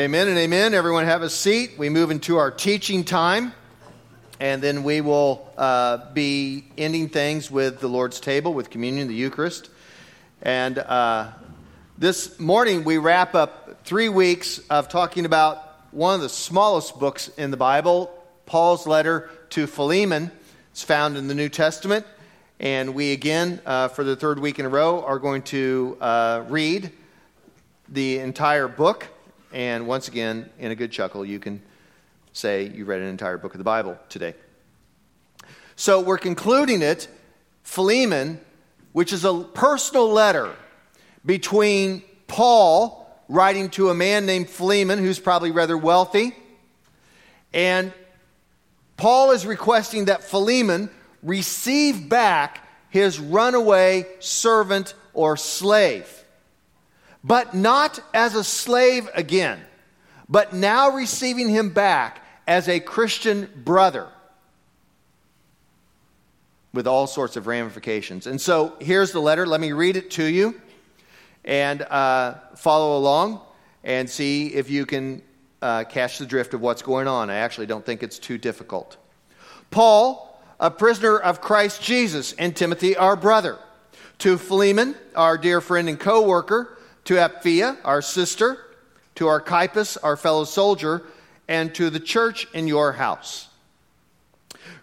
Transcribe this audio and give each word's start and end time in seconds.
Amen 0.00 0.28
and 0.28 0.38
amen. 0.38 0.72
Everyone 0.72 1.04
have 1.04 1.20
a 1.20 1.28
seat. 1.28 1.72
We 1.76 1.90
move 1.90 2.10
into 2.10 2.38
our 2.38 2.50
teaching 2.50 3.04
time, 3.04 3.52
and 4.40 4.62
then 4.62 4.82
we 4.82 5.02
will 5.02 5.52
uh, 5.58 6.10
be 6.14 6.64
ending 6.78 7.10
things 7.10 7.50
with 7.50 7.80
the 7.80 7.86
Lord's 7.86 8.18
table, 8.18 8.54
with 8.54 8.70
communion, 8.70 9.08
the 9.08 9.14
Eucharist. 9.14 9.68
And 10.40 10.78
uh, 10.78 11.32
this 11.98 12.40
morning 12.40 12.84
we 12.84 12.96
wrap 12.96 13.34
up 13.34 13.84
three 13.84 14.08
weeks 14.08 14.58
of 14.70 14.88
talking 14.88 15.26
about 15.26 15.58
one 15.90 16.14
of 16.14 16.22
the 16.22 16.30
smallest 16.30 16.98
books 16.98 17.28
in 17.36 17.50
the 17.50 17.58
Bible, 17.58 18.10
Paul's 18.46 18.86
letter 18.86 19.28
to 19.50 19.66
Philemon. 19.66 20.30
It's 20.70 20.82
found 20.82 21.18
in 21.18 21.28
the 21.28 21.34
New 21.34 21.50
Testament. 21.50 22.06
And 22.58 22.94
we 22.94 23.12
again, 23.12 23.60
uh, 23.66 23.88
for 23.88 24.02
the 24.02 24.16
third 24.16 24.38
week 24.38 24.58
in 24.58 24.64
a 24.64 24.70
row, 24.70 25.04
are 25.04 25.18
going 25.18 25.42
to 25.42 25.98
uh, 26.00 26.44
read 26.48 26.90
the 27.90 28.20
entire 28.20 28.66
book. 28.66 29.06
And 29.52 29.86
once 29.86 30.08
again, 30.08 30.48
in 30.58 30.70
a 30.70 30.74
good 30.74 30.92
chuckle, 30.92 31.24
you 31.24 31.40
can 31.40 31.60
say 32.32 32.68
you 32.68 32.84
read 32.84 33.00
an 33.00 33.08
entire 33.08 33.36
book 33.36 33.54
of 33.54 33.58
the 33.58 33.64
Bible 33.64 33.98
today. 34.08 34.34
So 35.74 36.00
we're 36.00 36.18
concluding 36.18 36.82
it, 36.82 37.08
Philemon, 37.64 38.40
which 38.92 39.12
is 39.12 39.24
a 39.24 39.42
personal 39.42 40.08
letter 40.08 40.54
between 41.24 42.02
Paul 42.28 43.08
writing 43.28 43.70
to 43.70 43.90
a 43.90 43.94
man 43.94 44.26
named 44.26 44.48
Philemon, 44.48 44.98
who's 44.98 45.18
probably 45.18 45.50
rather 45.50 45.76
wealthy, 45.76 46.34
and 47.52 47.92
Paul 48.96 49.30
is 49.32 49.46
requesting 49.46 50.06
that 50.06 50.22
Philemon 50.22 50.90
receive 51.22 52.08
back 52.08 52.66
his 52.90 53.18
runaway 53.18 54.06
servant 54.20 54.94
or 55.14 55.36
slave 55.36 56.19
but 57.22 57.54
not 57.54 58.00
as 58.14 58.34
a 58.34 58.44
slave 58.44 59.08
again, 59.14 59.60
but 60.28 60.52
now 60.52 60.90
receiving 60.90 61.48
him 61.48 61.70
back 61.70 62.24
as 62.46 62.68
a 62.68 62.80
Christian 62.80 63.48
brother 63.64 64.08
with 66.72 66.86
all 66.86 67.06
sorts 67.06 67.36
of 67.36 67.46
ramifications. 67.46 68.26
And 68.26 68.40
so 68.40 68.74
here's 68.80 69.12
the 69.12 69.20
letter. 69.20 69.46
Let 69.46 69.60
me 69.60 69.72
read 69.72 69.96
it 69.96 70.10
to 70.12 70.24
you 70.24 70.60
and 71.44 71.82
uh, 71.82 72.34
follow 72.56 72.96
along 72.96 73.40
and 73.82 74.08
see 74.08 74.48
if 74.48 74.70
you 74.70 74.86
can 74.86 75.22
uh, 75.62 75.84
catch 75.84 76.18
the 76.18 76.26
drift 76.26 76.54
of 76.54 76.60
what's 76.60 76.82
going 76.82 77.08
on. 77.08 77.28
I 77.30 77.36
actually 77.36 77.66
don't 77.66 77.84
think 77.84 78.02
it's 78.02 78.18
too 78.18 78.38
difficult. 78.38 78.96
Paul, 79.70 80.40
a 80.58 80.70
prisoner 80.70 81.18
of 81.18 81.40
Christ 81.40 81.82
Jesus, 81.82 82.32
and 82.34 82.54
Timothy, 82.54 82.96
our 82.96 83.16
brother, 83.16 83.58
to 84.18 84.36
Philemon, 84.38 84.94
our 85.16 85.38
dear 85.38 85.60
friend 85.60 85.88
and 85.88 85.98
co 85.98 86.26
worker 86.26 86.76
to 87.04 87.14
Apphia, 87.14 87.76
our 87.84 88.02
sister, 88.02 88.58
to 89.16 89.26
Archippus, 89.26 89.96
our 89.98 90.16
fellow 90.16 90.44
soldier, 90.44 91.02
and 91.48 91.74
to 91.74 91.90
the 91.90 92.00
church 92.00 92.46
in 92.54 92.68
your 92.68 92.92
house. 92.92 93.48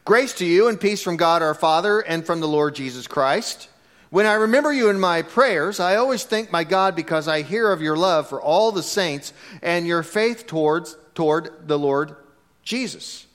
Grace 0.06 0.34
to 0.34 0.46
you 0.46 0.68
and 0.68 0.80
peace 0.80 1.02
from 1.02 1.18
God 1.18 1.42
our 1.42 1.54
Father 1.54 2.00
and 2.00 2.26
from 2.26 2.40
the 2.40 2.48
Lord 2.48 2.76
Jesus 2.76 3.08
Christ. 3.08 3.70
When 4.10 4.26
I 4.26 4.34
remember 4.36 4.72
you 4.72 4.90
in 4.90 5.00
my 5.00 5.22
prayers, 5.22 5.80
I 5.80 5.98
always 5.98 6.24
thank 6.24 6.52
my 6.52 6.64
God 6.64 6.96
because 6.96 7.28
I 7.28 7.42
hear 7.42 7.72
of 7.72 7.82
your 7.82 7.98
love 7.98 8.30
for 8.30 8.42
all 8.42 8.72
the 8.72 8.84
saints 8.84 9.34
and 9.62 9.86
your 9.86 10.04
faith 10.04 10.48
towards 10.48 10.96
toward 11.14 11.68
the 11.68 11.78
Lord 11.78 12.16
Jesus. 12.64 13.26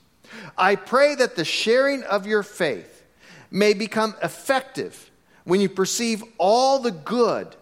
I 0.57 0.75
pray 0.75 1.15
that 1.15 1.35
the 1.35 1.45
sharing 1.45 2.03
of 2.03 2.25
your 2.25 2.43
faith 2.43 3.03
may 3.51 3.73
become 3.73 4.15
effective 4.23 5.11
when 5.43 5.61
you 5.61 5.69
perceive 5.69 6.23
all 6.37 6.79
the 6.79 6.91
good 6.91 7.55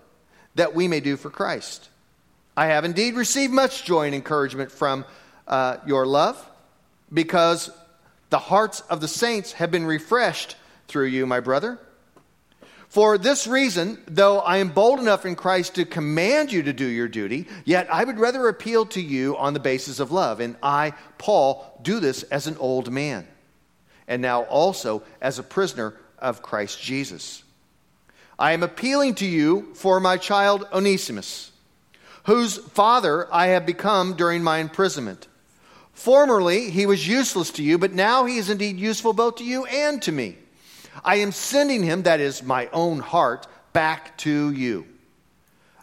that 0.56 0.76
we 0.76 0.88
may 0.88 1.00
do 1.00 1.18
for 1.18 1.30
Christ. 1.30 1.90
I 2.56 2.68
have 2.68 2.86
indeed 2.86 3.16
received 3.16 3.54
much 3.54 3.86
joy 3.86 4.06
and 4.06 4.16
encouragement 4.16 4.72
from 4.72 5.06
uh, 5.48 5.78
your 5.86 6.06
love, 6.06 6.44
because 7.12 7.70
the 8.30 8.40
hearts 8.40 8.82
of 8.82 9.02
the 9.02 9.08
saints 9.08 9.54
have 9.54 9.72
been 9.72 9.86
refreshed 9.86 10.56
through 10.88 11.08
you, 11.08 11.26
my 11.26 11.40
brother. 11.40 11.80
For 12.88 13.18
this 13.18 13.48
reason, 13.48 13.98
though 14.06 14.40
I 14.40 14.58
am 14.58 14.70
bold 14.70 15.00
enough 15.00 15.26
in 15.26 15.38
Christ 15.38 15.76
to 15.76 15.86
command 15.86 16.52
you 16.52 16.64
to 16.64 16.74
do 16.74 16.86
your 16.86 17.08
duty, 17.08 17.48
yet 17.64 17.88
I 17.90 18.04
would 18.04 18.20
rather 18.20 18.50
appeal 18.50 18.86
to 18.88 19.02
you 19.02 19.38
on 19.38 19.54
the 19.54 19.62
basis 19.62 20.02
of 20.02 20.12
love. 20.12 20.42
And 20.42 20.58
I, 20.62 20.92
Paul, 21.18 21.80
do 21.82 22.02
this 22.02 22.24
as 22.24 22.48
an 22.48 22.58
old 22.58 22.92
man, 22.92 23.26
and 24.10 24.22
now 24.22 24.44
also 24.44 25.04
as 25.22 25.40
a 25.40 25.44
prisoner 25.44 25.94
of 26.20 26.42
Christ 26.42 26.82
Jesus. 26.82 27.44
I 28.42 28.54
am 28.54 28.64
appealing 28.64 29.14
to 29.16 29.26
you 29.28 29.72
for 29.76 30.00
my 30.00 30.18
child 30.18 30.68
Onesimus, 30.74 31.52
whose 32.24 32.58
father 32.58 33.32
I 33.32 33.48
have 33.48 33.68
become 33.68 34.16
during 34.16 34.42
my 34.42 34.58
imprisonment. 34.58 35.28
Formerly 35.94 36.72
he 36.72 36.88
was 36.88 37.08
useless 37.08 37.52
to 37.52 37.64
you, 37.64 37.78
but 37.78 37.94
now 37.94 38.26
he 38.26 38.38
is 38.38 38.50
indeed 38.50 38.80
useful 38.80 39.14
both 39.14 39.36
to 39.36 39.44
you 39.44 39.66
and 39.66 40.02
to 40.02 40.12
me. 40.12 40.38
I 41.06 41.18
am 41.18 41.32
sending 41.32 41.84
him, 41.84 42.02
that 42.02 42.20
is, 42.20 42.42
my 42.42 42.68
own 42.74 42.98
heart, 42.98 43.46
back 43.74 44.18
to 44.18 44.52
you. 44.52 44.88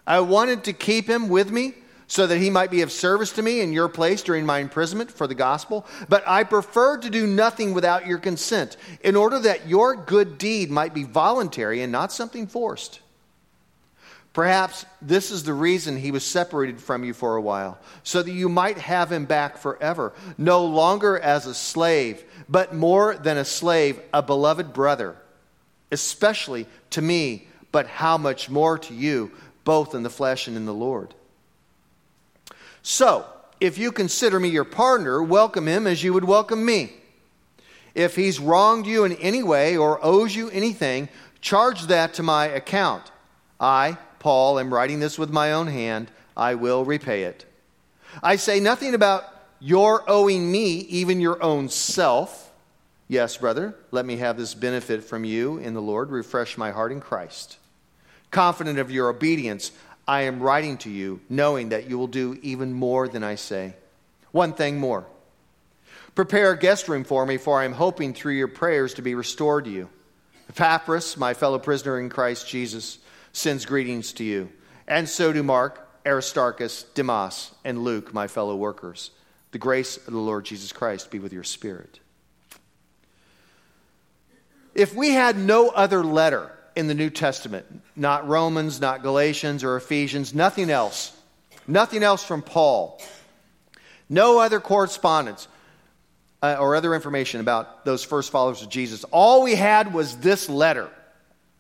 I 0.05 0.19
wanted 0.19 0.65
to 0.65 0.73
keep 0.73 1.09
him 1.09 1.29
with 1.29 1.53
me 1.53 1.75
so 2.09 2.27
that 2.27 2.39
he 2.39 2.51
might 2.51 2.71
be 2.71 2.81
of 2.81 2.91
service 2.91 3.33
to 3.33 3.43
me 3.43 3.61
in 3.61 3.73
your 3.73 3.89
place 3.89 4.23
during 4.23 4.45
my 4.45 4.59
imprisonment 4.59 5.11
for 5.11 5.27
the 5.27 5.35
gospel. 5.35 5.87
But 6.09 6.27
I 6.27 6.43
preferred 6.43 7.03
to 7.03 7.11
do 7.11 7.27
nothing 7.27 7.75
without 7.75 8.07
your 8.07 8.19
consent, 8.19 8.77
in 9.03 9.15
order 9.15 9.39
that 9.41 9.69
your 9.69 9.95
good 9.95 10.39
deed 10.39 10.71
might 10.71 10.95
be 10.95 11.05
voluntary 11.05 11.83
and 11.83 11.93
not 11.93 12.11
something 12.11 12.47
forced. 12.47 13.01
Perhaps 14.33 14.87
this 15.03 15.31
is 15.31 15.43
the 15.43 15.53
reason 15.53 15.97
he 15.97 16.11
was 16.11 16.25
separated 16.25 16.81
from 16.81 17.03
you 17.05 17.13
for 17.13 17.37
a 17.37 17.41
while, 17.43 17.79
so 18.05 18.23
that 18.23 18.31
you 18.31 18.49
might 18.49 18.79
have 18.79 19.11
him 19.13 19.25
back 19.25 19.59
forever, 19.59 20.13
no 20.39 20.65
longer 20.65 21.19
as 21.19 21.45
a 21.47 21.55
slave, 21.55 22.23
but 22.49 22.75
more 22.75 23.17
than 23.17 23.37
a 23.37 23.45
slave, 23.45 24.01
a 24.15 24.23
beloved 24.23 24.73
brother, 24.73 25.17
especially 25.91 26.67
to 26.91 27.03
me, 27.03 27.49
but 27.73 27.87
how 27.87 28.17
much 28.17 28.49
more 28.49 28.79
to 28.79 28.95
you, 28.95 29.31
both 29.65 29.95
in 29.95 30.03
the 30.05 30.11
flesh 30.11 30.47
and 30.47 30.57
in 30.57 30.65
the 30.67 30.73
Lord. 30.73 31.15
So, 32.91 33.26
if 33.60 33.76
you 33.76 33.93
consider 33.93 34.41
me 34.41 34.49
your 34.49 34.65
partner, 34.65 35.22
welcome 35.22 35.69
him 35.69 35.87
as 35.87 36.03
you 36.03 36.15
would 36.15 36.25
welcome 36.25 36.65
me. 36.65 36.94
If 37.94 38.16
he's 38.16 38.41
wronged 38.41 38.87
you 38.87 39.04
in 39.04 39.12
any 39.16 39.43
way 39.43 39.76
or 39.76 40.03
owes 40.03 40.34
you 40.34 40.49
anything, 40.49 41.10
charge 41.43 41.82
that 41.88 42.15
to 42.15 42.22
my 42.22 42.47
account. 42.47 43.12
I, 43.60 43.99
Paul, 44.21 44.59
am 44.59 44.72
writing 44.72 45.00
this 45.00 45.19
with 45.19 45.28
my 45.28 45.53
own 45.53 45.66
hand. 45.66 46.10
I 46.34 46.54
will 46.54 46.82
repay 46.82 47.25
it. 47.25 47.44
I 48.22 48.37
say 48.37 48.59
nothing 48.59 48.94
about 48.94 49.25
your 49.60 50.03
owing 50.09 50.50
me 50.50 50.78
even 50.88 51.20
your 51.20 51.43
own 51.43 51.69
self. 51.69 52.50
Yes, 53.06 53.37
brother, 53.37 53.76
let 53.91 54.06
me 54.06 54.16
have 54.16 54.38
this 54.38 54.55
benefit 54.55 55.05
from 55.05 55.26
you 55.26 55.59
in 55.59 55.75
the 55.75 55.82
Lord. 55.82 56.10
Refresh 56.10 56.56
my 56.56 56.70
heart 56.70 56.91
in 56.91 57.03
Christ. 57.03 57.59
Confident 58.31 58.78
of 58.78 58.91
your 58.91 59.10
obedience, 59.10 59.72
I 60.09 60.23
am 60.23 60.41
writing 60.41 60.79
to 60.79 60.91
you, 60.91 61.21
knowing 61.29 61.69
that 61.69 61.91
you 61.91 61.99
will 61.99 62.07
do 62.07 62.39
even 62.41 62.73
more 62.73 63.07
than 63.07 63.23
I 63.23 63.35
say. 63.35 63.75
One 64.33 64.55
thing 64.55 64.79
more 64.79 65.07
prepare 66.15 66.51
a 66.51 66.59
guest 66.59 66.89
room 66.89 67.05
for 67.05 67.25
me, 67.25 67.37
for 67.37 67.61
I 67.61 67.65
am 67.65 67.73
hoping 67.73 68.13
through 68.13 68.33
your 68.33 68.49
prayers 68.49 68.95
to 68.95 69.03
be 69.03 69.15
restored 69.15 69.67
to 69.67 69.71
you. 69.71 69.89
Epaphras, 70.49 71.17
my 71.17 71.33
fellow 71.33 71.61
prisoner 71.61 72.01
in 72.01 72.09
Christ 72.09 72.49
Jesus, 72.49 72.99
sends 73.33 73.67
greetings 73.67 74.13
to 74.15 74.25
you. 74.25 74.51
And 74.89 75.09
so 75.09 75.33
do 75.33 75.45
Mark, 75.45 75.89
Aristarchus, 76.05 76.83
Demas, 76.95 77.53
and 77.65 77.85
Luke, 77.85 78.13
my 78.13 78.27
fellow 78.27 78.57
workers. 78.57 79.13
The 79.53 79.59
grace 79.59 79.97
of 79.97 80.12
the 80.12 80.19
Lord 80.19 80.44
Jesus 80.44 80.73
Christ 80.73 81.12
be 81.12 81.21
with 81.21 81.32
your 81.32 81.44
spirit. 81.44 82.00
If 84.75 84.93
we 84.93 85.11
had 85.11 85.38
no 85.38 85.69
other 85.69 86.03
letter 86.03 86.50
in 86.79 86.87
the 86.87 86.95
New 86.95 87.11
Testament. 87.11 87.67
Not 87.97 88.29
Romans, 88.29 88.81
not 88.81 89.03
Galatians 89.03 89.65
or 89.65 89.77
Ephesians, 89.77 90.33
nothing 90.33 90.71
else. 90.71 91.11
Nothing 91.67 92.05
else 92.05 92.23
from 92.23 92.41
Paul. 92.41 93.03
No 94.09 94.39
other 94.39 94.61
correspondence 94.61 95.49
uh, 96.41 96.57
or 96.61 96.77
other 96.77 96.95
information 96.95 97.41
about 97.41 97.85
those 97.85 98.05
first 98.05 98.31
followers 98.31 98.63
of 98.63 98.69
Jesus. 98.69 99.03
All 99.11 99.43
we 99.43 99.57
had 99.57 99.93
was 99.93 100.19
this 100.19 100.49
letter, 100.49 100.89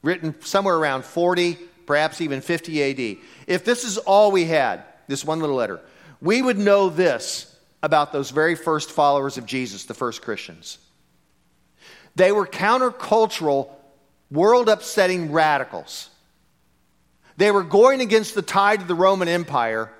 written 0.02 0.40
somewhere 0.42 0.76
around 0.76 1.04
40, 1.04 1.54
perhaps 1.84 2.20
even 2.20 2.40
50 2.40 2.82
AD. 2.84 3.18
If 3.48 3.64
this 3.64 3.82
is 3.82 3.98
all 3.98 4.30
we 4.30 4.44
had, 4.44 4.84
this 5.08 5.24
one 5.24 5.40
little 5.40 5.56
letter, 5.56 5.80
we 6.22 6.40
would 6.40 6.58
know 6.58 6.90
this 6.90 7.52
about 7.82 8.12
those 8.12 8.30
very 8.30 8.54
first 8.54 8.92
followers 8.92 9.36
of 9.36 9.46
Jesus, 9.46 9.86
the 9.86 9.94
first 9.94 10.22
Christians. 10.22 10.78
They 12.14 12.30
were 12.30 12.46
countercultural 12.46 13.70
world 14.30 14.68
upsetting 14.68 15.32
radicals. 15.32 16.10
They 17.36 17.50
were 17.50 17.62
going 17.62 18.00
against 18.00 18.34
the 18.34 18.42
tide 18.42 18.82
of 18.82 18.88
the 18.88 18.94
Roman 18.94 19.28
Empire, 19.28 19.92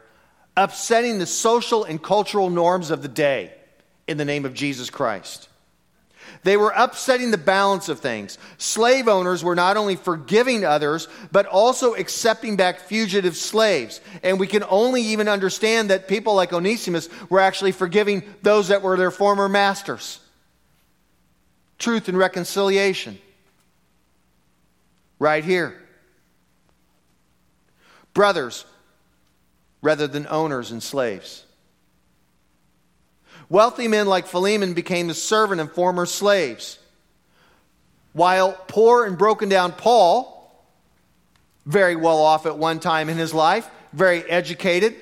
upsetting 0.57 1.19
the 1.19 1.27
social 1.27 1.85
and 1.85 2.03
cultural 2.03 2.51
norms 2.51 2.91
of 2.91 3.03
the 3.03 3.09
day 3.09 3.53
in 4.07 4.17
the 4.17 4.25
name 4.25 4.45
of 4.45 4.55
Jesus 4.55 4.91
Christ. 4.91 5.49
They 6.43 6.57
were 6.57 6.73
upsetting 6.75 7.31
the 7.31 7.39
balance 7.39 7.89
of 7.89 8.01
things. 8.01 8.39
Slave 8.59 9.09
owners 9.09 9.43
were 9.43 9.55
not 9.55 9.77
only 9.77 9.97
forgiving 9.97 10.65
others, 10.65 11.09
but 11.33 11.47
also 11.47 11.95
accepting 11.95 12.57
back 12.57 12.81
fugitive 12.81 13.37
slaves. 13.37 14.01
And 14.23 14.39
we 14.39 14.47
can 14.47 14.65
only 14.69 15.03
even 15.03 15.29
understand 15.29 15.91
that 15.91 16.09
people 16.09 16.35
like 16.35 16.53
Onesimus 16.53 17.09
were 17.29 17.41
actually 17.41 17.73
forgiving 17.73 18.23
those 18.43 18.69
that 18.69 18.83
were 18.83 18.97
their 18.97 19.11
former 19.11 19.49
masters. 19.49 20.21
Truth 21.79 22.09
and 22.09 22.19
reconciliation. 22.19 23.19
Right 25.19 25.45
here. 25.45 25.81
Brothers, 28.15 28.65
rather 29.83 30.07
than 30.07 30.27
owners 30.29 30.71
and 30.71 30.83
slaves. 30.83 31.45
Wealthy 33.49 33.89
men 33.89 34.07
like 34.07 34.27
Philemon 34.27 34.75
became 34.75 35.09
the 35.09 35.15
servant 35.15 35.61
of 35.61 35.73
former 35.73 36.05
slaves, 36.05 36.79
while 38.13 38.53
poor 38.67 39.07
and 39.07 39.17
broken 39.17 39.49
down 39.49 39.73
Paul, 39.73 40.35
very 41.65 41.97
well 41.97 42.19
off 42.19 42.47
at 42.47 42.59
one 42.59 42.81
time 42.81 43.09
in 43.09 43.17
his 43.17 43.33
life, 43.33 43.69
very 43.93 44.23
educated, 44.25 44.97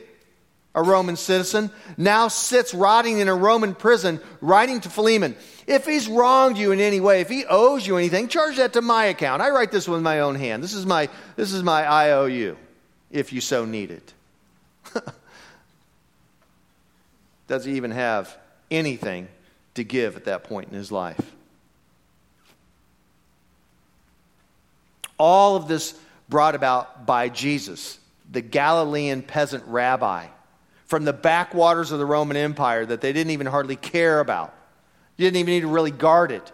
a 0.75 0.83
Roman 0.83 1.17
citizen, 1.17 1.71
now 1.97 2.29
sits 2.29 2.75
rotting 2.75 3.19
in 3.19 3.29
a 3.29 3.35
Roman 3.35 3.75
prison, 3.75 4.21
writing 4.41 4.81
to 4.81 4.91
Philemon, 4.91 5.35
If 5.67 5.85
he's 5.85 6.07
wronged 6.07 6.59
you 6.59 6.71
in 6.71 6.81
any 6.81 7.01
way, 7.01 7.21
if 7.21 7.29
he 7.29 7.45
owes 7.45 7.87
you 7.87 7.97
anything, 7.97 8.29
charge 8.29 8.57
that 8.57 8.73
to 8.75 8.83
my 8.83 9.07
account. 9.07 9.43
I 9.43 9.51
write 9.51 9.73
this 9.73 9.89
with 9.89 10.01
my 10.01 10.21
own 10.21 10.37
hand. 10.37 10.63
This 10.63 10.75
is 10.75 10.87
my, 10.87 11.09
this 11.35 11.53
is 11.53 11.63
my 11.63 11.85
IOU, 11.85 12.57
if 13.11 13.33
you 13.33 13.41
so 13.41 13.65
need 13.65 13.91
it. 13.91 14.15
Does 17.49 17.65
he 17.65 17.75
even 17.75 17.91
have 17.91 18.37
anything 18.71 19.27
to 19.75 19.83
give 19.83 20.17
at 20.17 20.25
that 20.27 20.45
point 20.45 20.69
in 20.69 20.75
his 20.75 20.93
life? 20.93 21.33
All 25.19 25.57
of 25.57 25.67
this 25.67 25.99
brought 26.29 26.55
about 26.55 27.07
by 27.07 27.29
Jesus, 27.29 27.99
the 28.31 28.41
Galilean 28.41 29.23
peasant 29.23 29.65
rabbi 29.67 30.27
from 30.85 31.05
the 31.05 31.13
backwaters 31.13 31.91
of 31.91 31.99
the 31.99 32.07
Roman 32.07 32.37
Empire 32.37 32.87
that 32.87 33.01
they 33.01 33.13
didn't 33.13 33.33
even 33.33 33.47
hardly 33.47 33.77
care 33.77 34.21
about. 34.21 34.56
You 35.17 35.27
didn't 35.27 35.37
even 35.37 35.55
need 35.55 35.61
to 35.61 35.69
really 35.69 35.91
guard 35.91 36.31
it. 36.31 36.53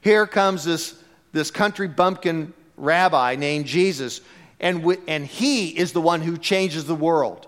Here 0.00 0.26
comes 0.26 0.64
this, 0.64 0.94
this 1.32 1.50
country 1.50 1.88
bumpkin 1.88 2.52
rabbi 2.76 3.36
named 3.36 3.66
Jesus, 3.66 4.20
and, 4.60 4.78
w- 4.78 5.00
and 5.08 5.26
he 5.26 5.68
is 5.70 5.92
the 5.92 6.00
one 6.00 6.20
who 6.20 6.36
changes 6.36 6.84
the 6.84 6.94
world. 6.94 7.46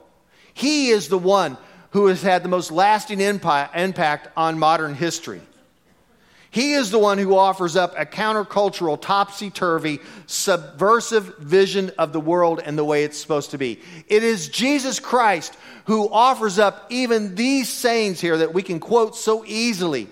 He 0.55 0.88
is 0.88 1.09
the 1.09 1.19
one 1.19 1.56
who 1.91 2.06
has 2.06 2.23
had 2.23 2.43
the 2.43 2.49
most 2.49 2.70
lasting 2.70 3.20
impact 3.20 4.29
on 4.37 4.59
modern 4.59 4.94
history. 4.94 5.41
He 6.50 6.73
is 6.73 6.91
the 6.91 6.99
one 6.99 7.19
who 7.19 7.37
offers 7.37 7.76
up 7.76 7.94
a 7.99 8.06
countercultural, 8.06 9.00
topsy 9.00 9.50
turvy, 9.50 10.00
subversive 10.26 11.38
vision 11.38 11.93
of 11.99 12.12
the 12.12 12.20
world 12.20 12.61
and 12.65 12.76
the 12.76 12.85
way 12.85 13.05
it's 13.05 13.19
supposed 13.19 13.50
to 13.50 13.59
be. 13.59 13.81
It 14.09 14.23
is 14.23 14.49
Jesus 14.49 14.99
Christ 14.99 15.55
who 15.88 16.06
offers 16.11 16.58
up 16.58 16.85
even 16.90 17.35
these 17.35 17.67
sayings 17.67 18.20
here 18.20 18.37
that 18.37 18.52
we 18.52 18.62
can 18.62 18.79
quote 18.79 19.17
so 19.17 19.43
easily, 19.46 20.06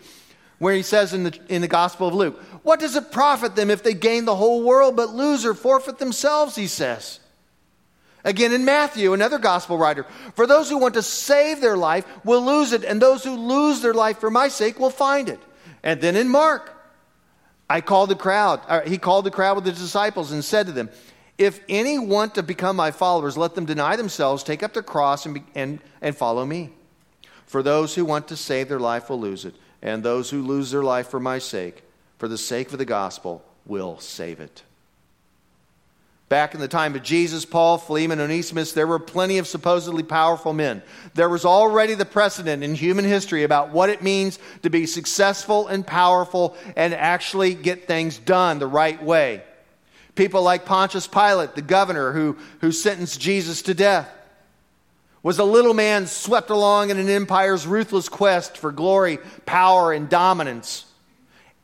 where 0.59 0.75
he 0.75 0.81
says 0.81 1.13
in 1.13 1.25
the, 1.25 1.39
in 1.51 1.61
the 1.61 1.69
Gospel 1.69 2.09
of 2.09 2.15
Luke, 2.15 2.41
What 2.63 2.81
does 2.81 2.97
it 2.97 3.13
profit 3.13 3.55
them 3.55 3.71
if 3.71 3.83
they 3.83 3.93
gain 3.93 4.25
the 4.25 4.35
whole 4.35 4.63
world 4.63 4.97
but 4.97 5.11
lose 5.11 5.45
or 5.45 5.53
forfeit 5.53 5.99
themselves? 5.99 6.57
He 6.57 6.67
says. 6.67 7.21
Again, 8.25 8.55
in 8.55 8.65
Matthew, 8.65 9.13
another 9.13 9.39
gospel 9.39 9.77
writer, 9.77 10.07
for 10.35 10.47
those 10.47 10.71
who 10.71 10.79
want 10.79 10.95
to 10.95 11.03
save 11.03 11.61
their 11.61 11.77
life 11.77 12.07
will 12.25 12.45
lose 12.45 12.73
it, 12.73 12.83
and 12.83 13.01
those 13.01 13.23
who 13.23 13.37
lose 13.37 13.83
their 13.83 13.95
life 13.95 14.19
for 14.19 14.31
my 14.31 14.49
sake 14.49 14.81
will 14.81 14.91
find 14.91 15.29
it. 15.29 15.39
And 15.83 16.01
then 16.01 16.17
in 16.17 16.31
Mark, 16.31 16.73
I 17.69 17.83
called 17.83 18.09
the 18.09 18.17
crowd, 18.17 18.63
he 18.89 18.97
called 18.97 19.27
the 19.27 19.31
crowd 19.31 19.57
with 19.57 19.65
the 19.65 19.73
disciples 19.73 20.33
and 20.33 20.43
said 20.43 20.67
to 20.67 20.73
them, 20.73 20.89
If 21.39 21.61
any 21.69 21.99
want 21.99 22.35
to 22.37 22.43
become 22.43 22.77
my 22.77 22.91
followers, 22.91 23.37
let 23.37 23.55
them 23.55 23.67
deny 23.67 23.97
themselves, 23.97 24.43
take 24.43 24.63
up 24.63 24.73
their 24.73 24.83
cross, 24.83 25.27
and, 25.27 25.35
be, 25.35 25.45
and, 25.55 25.81
and 26.01 26.17
follow 26.17 26.47
me. 26.47 26.71
For 27.47 27.63
those 27.63 27.95
who 27.95 28.05
want 28.05 28.29
to 28.29 28.37
save 28.37 28.69
their 28.69 28.81
life 28.81 29.11
will 29.11 29.21
lose 29.21 29.45
it, 29.45 29.55
and 29.83 30.03
those 30.03 30.31
who 30.31 30.43
lose 30.43 30.71
their 30.71 30.83
life 30.83 31.09
for 31.09 31.21
my 31.21 31.39
sake, 31.39 31.83
for 32.19 32.27
the 32.27 32.39
sake 32.39 32.73
of 32.73 32.79
the 32.79 32.85
gospel, 32.85 33.45
will 33.67 33.99
save 33.99 34.41
it. 34.41 34.63
Back 36.29 36.55
in 36.55 36.61
the 36.61 36.67
time 36.67 36.97
of 36.97 37.05
Jesus, 37.05 37.45
Paul, 37.45 37.79
Philemon, 37.79 38.19
and 38.19 38.33
Onesimus, 38.33 38.73
there 38.73 38.87
were 38.87 38.99
plenty 38.99 39.39
of 39.39 39.47
supposedly 39.47 40.03
powerful 40.03 40.53
men. 40.53 40.83
There 41.15 41.29
was 41.29 41.45
already 41.45 41.95
the 41.95 42.05
precedent 42.05 42.65
in 42.65 42.75
human 42.75 43.05
history 43.05 43.45
about 43.45 43.71
what 43.71 43.91
it 43.91 44.03
means 44.03 44.41
to 44.63 44.71
be 44.71 44.87
successful 44.87 45.69
and 45.69 45.87
powerful 45.87 46.57
and 46.75 46.93
actually 46.95 47.55
get 47.55 47.87
things 47.87 48.19
done 48.19 48.59
the 48.59 48.67
right 48.67 49.01
way. 49.01 49.45
People 50.17 50.43
like 50.43 50.65
Pontius 50.65 51.07
Pilate, 51.07 51.55
the 51.55 51.63
governor 51.63 52.13
who, 52.13 52.37
who 52.61 52.73
sentenced 52.73 53.21
Jesus 53.21 53.63
to 53.63 53.75
death, 53.75 54.11
was 55.23 55.39
a 55.39 55.45
little 55.45 55.75
man 55.75 56.07
swept 56.07 56.51
along 56.51 56.91
in 56.91 56.99
an 56.99 57.09
empire's 57.09 57.67
ruthless 57.67 58.09
quest 58.09 58.57
for 58.57 58.73
glory, 58.73 59.19
power, 59.45 59.93
and 59.93 60.09
dominance. 60.09 60.87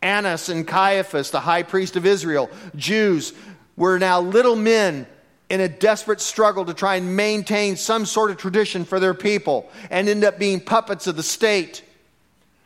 Annas 0.02 0.49
and 0.49 0.66
Caiaphas, 0.66 1.31
the 1.31 1.40
high 1.40 1.62
priest 1.62 1.96
of 1.96 2.04
Israel, 2.04 2.50
Jews 2.76 3.32
were 3.76 3.99
now 3.99 4.20
little 4.20 4.56
men 4.56 5.06
in 5.48 5.60
a 5.60 5.69
desperate 5.69 6.20
struggle 6.20 6.64
to 6.64 6.75
try 6.75 6.96
and 6.96 7.16
maintain 7.16 7.76
some 7.76 8.05
sort 8.05 8.31
of 8.31 8.37
tradition 8.37 8.84
for 8.84 8.98
their 9.00 9.14
people 9.14 9.70
and 9.90 10.08
end 10.08 10.25
up 10.25 10.38
being 10.38 10.60
puppets 10.60 11.06
of 11.06 11.16
the 11.16 11.22
state, 11.22 11.84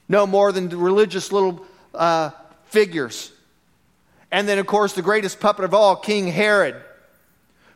no 0.09 0.27
more 0.27 0.51
than 0.51 0.69
religious 0.69 1.31
little 1.31 1.65
uh, 1.95 2.31
figures. 2.65 3.33
And 4.31 4.49
then, 4.49 4.59
of 4.59 4.67
course, 4.67 4.93
the 4.93 5.03
greatest 5.03 5.41
puppet 5.41 5.65
of 5.65 5.75
all, 5.75 5.97
King 5.97 6.27
Herod, 6.27 6.77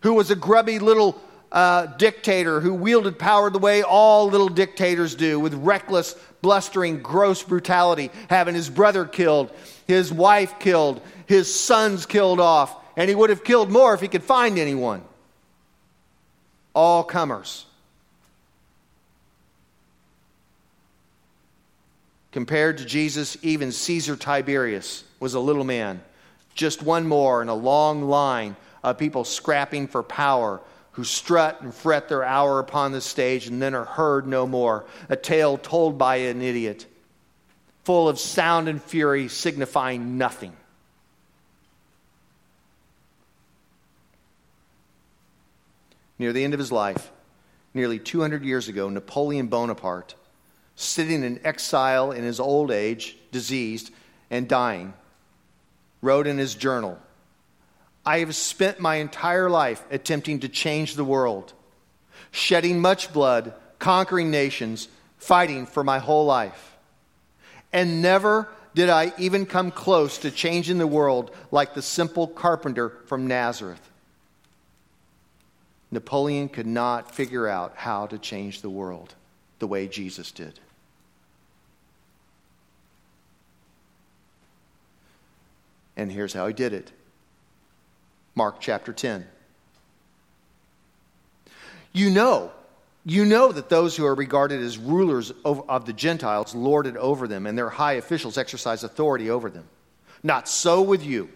who 0.02 0.14
was 0.14 0.30
a 0.30 0.36
grubby 0.36 0.78
little 0.78 1.20
uh, 1.52 1.86
dictator 1.86 2.60
who 2.60 2.74
wielded 2.74 3.18
power 3.18 3.50
the 3.50 3.58
way 3.58 3.82
all 3.82 4.28
little 4.28 4.48
dictators 4.48 5.14
do, 5.14 5.38
with 5.40 5.54
reckless, 5.54 6.14
blustering, 6.42 7.02
gross 7.02 7.42
brutality, 7.42 8.10
having 8.28 8.54
his 8.54 8.70
brother 8.70 9.04
killed, 9.04 9.50
his 9.86 10.12
wife 10.12 10.58
killed, 10.58 11.00
his 11.26 11.52
sons 11.52 12.06
killed 12.06 12.40
off, 12.40 12.74
and 12.96 13.08
he 13.08 13.14
would 13.14 13.30
have 13.30 13.44
killed 13.44 13.70
more 13.70 13.94
if 13.94 14.00
he 14.00 14.08
could 14.08 14.22
find 14.22 14.58
anyone. 14.58 15.02
All 16.74 17.02
comers. 17.02 17.66
Compared 22.32 22.78
to 22.78 22.84
Jesus, 22.84 23.36
even 23.42 23.72
Caesar 23.72 24.14
Tiberius 24.14 25.02
was 25.18 25.34
a 25.34 25.40
little 25.40 25.64
man, 25.64 26.00
just 26.54 26.82
one 26.82 27.06
more 27.06 27.42
in 27.42 27.48
a 27.48 27.54
long 27.54 28.02
line 28.02 28.56
of 28.82 28.98
people 28.98 29.24
scrapping 29.24 29.86
for 29.86 30.02
power 30.02 30.60
who 30.92 31.04
strut 31.04 31.60
and 31.62 31.74
fret 31.74 32.08
their 32.08 32.24
hour 32.24 32.58
upon 32.58 32.92
the 32.92 33.00
stage 33.00 33.46
and 33.46 33.62
then 33.62 33.74
are 33.74 33.84
heard 33.84 34.26
no 34.26 34.46
more. 34.46 34.84
A 35.08 35.16
tale 35.16 35.56
told 35.56 35.98
by 35.98 36.16
an 36.16 36.42
idiot, 36.42 36.86
full 37.84 38.08
of 38.08 38.18
sound 38.18 38.68
and 38.68 38.82
fury, 38.82 39.28
signifying 39.28 40.18
nothing. 40.18 40.52
near 46.20 46.34
the 46.34 46.44
end 46.44 46.52
of 46.52 46.60
his 46.60 46.70
life, 46.70 47.10
nearly 47.72 47.98
200 47.98 48.44
years 48.44 48.68
ago, 48.68 48.90
Napoleon 48.90 49.46
Bonaparte, 49.46 50.14
sitting 50.76 51.24
in 51.24 51.40
exile 51.44 52.12
in 52.12 52.22
his 52.22 52.38
old 52.38 52.70
age, 52.70 53.16
diseased 53.32 53.90
and 54.30 54.46
dying, 54.46 54.92
wrote 56.00 56.26
in 56.26 56.38
his 56.38 56.54
journal 56.54 56.98
I 58.04 58.20
have 58.20 58.34
spent 58.34 58.80
my 58.80 58.96
entire 58.96 59.50
life 59.50 59.84
attempting 59.90 60.40
to 60.40 60.48
change 60.48 60.94
the 60.94 61.04
world, 61.04 61.52
shedding 62.30 62.80
much 62.80 63.12
blood, 63.12 63.52
conquering 63.78 64.30
nations, 64.30 64.88
fighting 65.18 65.66
for 65.66 65.84
my 65.84 65.98
whole 65.98 66.24
life. 66.24 66.76
And 67.72 68.00
never 68.00 68.48
did 68.74 68.88
I 68.88 69.12
even 69.18 69.46
come 69.46 69.70
close 69.70 70.18
to 70.18 70.30
changing 70.30 70.78
the 70.78 70.86
world 70.86 71.30
like 71.50 71.74
the 71.74 71.82
simple 71.82 72.26
carpenter 72.26 72.90
from 73.06 73.26
Nazareth. 73.26 73.86
Napoleon 75.90 76.48
could 76.48 76.66
not 76.66 77.14
figure 77.14 77.48
out 77.48 77.74
how 77.76 78.06
to 78.06 78.18
change 78.18 78.62
the 78.62 78.70
world 78.70 79.14
the 79.58 79.66
way 79.66 79.88
Jesus 79.88 80.30
did. 80.30 80.58
And 86.00 86.10
here's 86.10 86.32
how 86.32 86.46
he 86.46 86.54
did 86.54 86.72
it 86.72 86.90
Mark 88.34 88.60
chapter 88.60 88.92
10. 88.92 89.26
You 91.92 92.08
know, 92.08 92.52
you 93.04 93.24
know 93.24 93.52
that 93.52 93.68
those 93.68 93.96
who 93.96 94.06
are 94.06 94.14
regarded 94.14 94.62
as 94.62 94.78
rulers 94.78 95.30
of 95.44 95.84
the 95.84 95.92
Gentiles 95.92 96.54
lord 96.54 96.86
it 96.86 96.96
over 96.96 97.28
them, 97.28 97.46
and 97.46 97.58
their 97.58 97.68
high 97.68 97.94
officials 97.94 98.38
exercise 98.38 98.82
authority 98.82 99.28
over 99.28 99.50
them. 99.50 99.64
Not 100.22 100.48
so 100.48 100.80
with 100.82 101.04
you. 101.04 101.28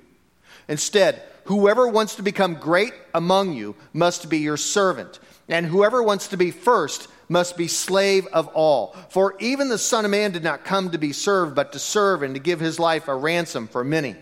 Instead, 0.69 1.23
Whoever 1.45 1.87
wants 1.87 2.15
to 2.17 2.23
become 2.23 2.55
great 2.55 2.95
among 3.15 3.53
you 3.53 3.75
must 3.93 4.31
be 4.31 4.39
your 4.39 4.57
servant, 4.57 5.19
and 5.49 5.67
whoever 5.67 6.03
wants 6.03 6.29
to 6.29 6.37
be 6.37 6.51
first 6.51 7.09
must 7.29 7.57
be 7.57 7.69
slave 7.69 8.27
of 8.29 8.49
all. 8.49 8.97
For 9.11 9.37
even 9.41 9.69
the 9.69 9.79
Son 9.79 10.07
of 10.07 10.11
Man 10.11 10.33
did 10.33 10.43
not 10.43 10.65
come 10.65 10.91
to 10.91 10.99
be 10.99 11.13
served, 11.13 11.55
but 11.55 11.73
to 11.73 11.79
serve 11.79 12.23
and 12.23 12.35
to 12.35 12.41
give 12.41 12.61
his 12.61 12.79
life 12.79 13.09
a 13.09 13.15
ransom 13.15 13.69
for 13.69 13.85
many. 13.85 14.17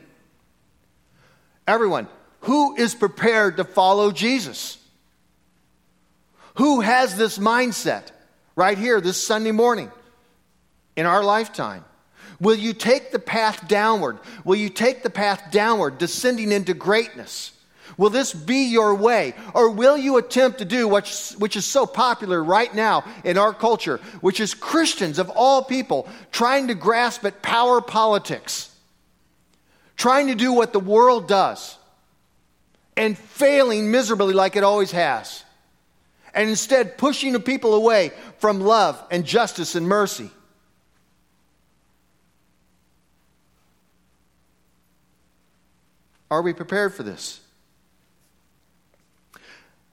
Everyone, 1.73 2.07
who 2.41 2.77
is 2.77 2.95
prepared 2.95 3.57
to 3.57 3.65
follow 3.65 4.13
Jesus? 4.13 4.77
Who 6.57 6.83
has 6.83 7.17
this 7.17 7.39
mindset 7.39 8.11
right 8.55 8.77
here 8.77 9.01
this 9.01 9.17
Sunday 9.17 9.53
morning 9.53 9.91
in 10.97 11.07
our 11.07 11.25
lifetime? 11.25 11.83
Will 12.39 12.57
you 12.57 12.75
take 12.75 13.11
the 13.11 13.19
path 13.19 13.69
downward? 13.69 14.19
Will 14.45 14.57
you 14.57 14.69
take 14.69 15.03
the 15.03 15.09
path 15.09 15.51
downward, 15.51 15.97
descending 15.97 16.53
into 16.53 16.75
greatness? 16.75 17.53
Will 17.97 18.11
this 18.11 18.35
be 18.35 18.65
your 18.71 18.95
way? 18.95 19.33
Or 19.55 19.71
will 19.71 19.97
you 19.97 20.19
attempt 20.19 20.59
to 20.59 20.67
do 20.67 20.87
which, 20.87 21.31
which 21.39 21.57
is 21.57 21.65
so 21.65 21.87
popular 21.87 22.45
right 22.45 22.75
now 22.75 23.03
in 23.25 23.39
our 23.39 23.55
culture, 23.55 23.99
which 24.21 24.41
is 24.41 24.53
Christians 24.53 25.19
of 25.19 25.31
all 25.31 25.65
people 25.65 26.07
trying 26.33 26.69
to 26.69 26.75
grasp 26.75 27.25
at 27.25 27.41
power 27.41 27.81
politics, 27.81 28.72
trying 29.97 30.29
to 30.29 30.35
do 30.35 30.53
what 30.53 30.73
the 30.73 30.81
world 30.81 31.29
does, 31.29 31.77
and 32.97 33.17
failing 33.17 33.91
miserably 33.91 34.35
like 34.35 34.57
it 34.57 34.65
always 34.65 34.91
has, 34.91 35.45
and 36.35 36.49
instead 36.49 36.99
pushing 36.99 37.33
the 37.33 37.41
people 37.41 37.75
away 37.75 38.13
from 38.39 38.61
love 38.61 39.03
and 39.11 39.25
justice 39.25 39.75
and 39.75 39.87
mercy? 39.87 40.31
Are 46.31 46.43
we 46.43 46.55
prepared 46.55 46.95
for 46.95 47.03
this? 47.03 47.41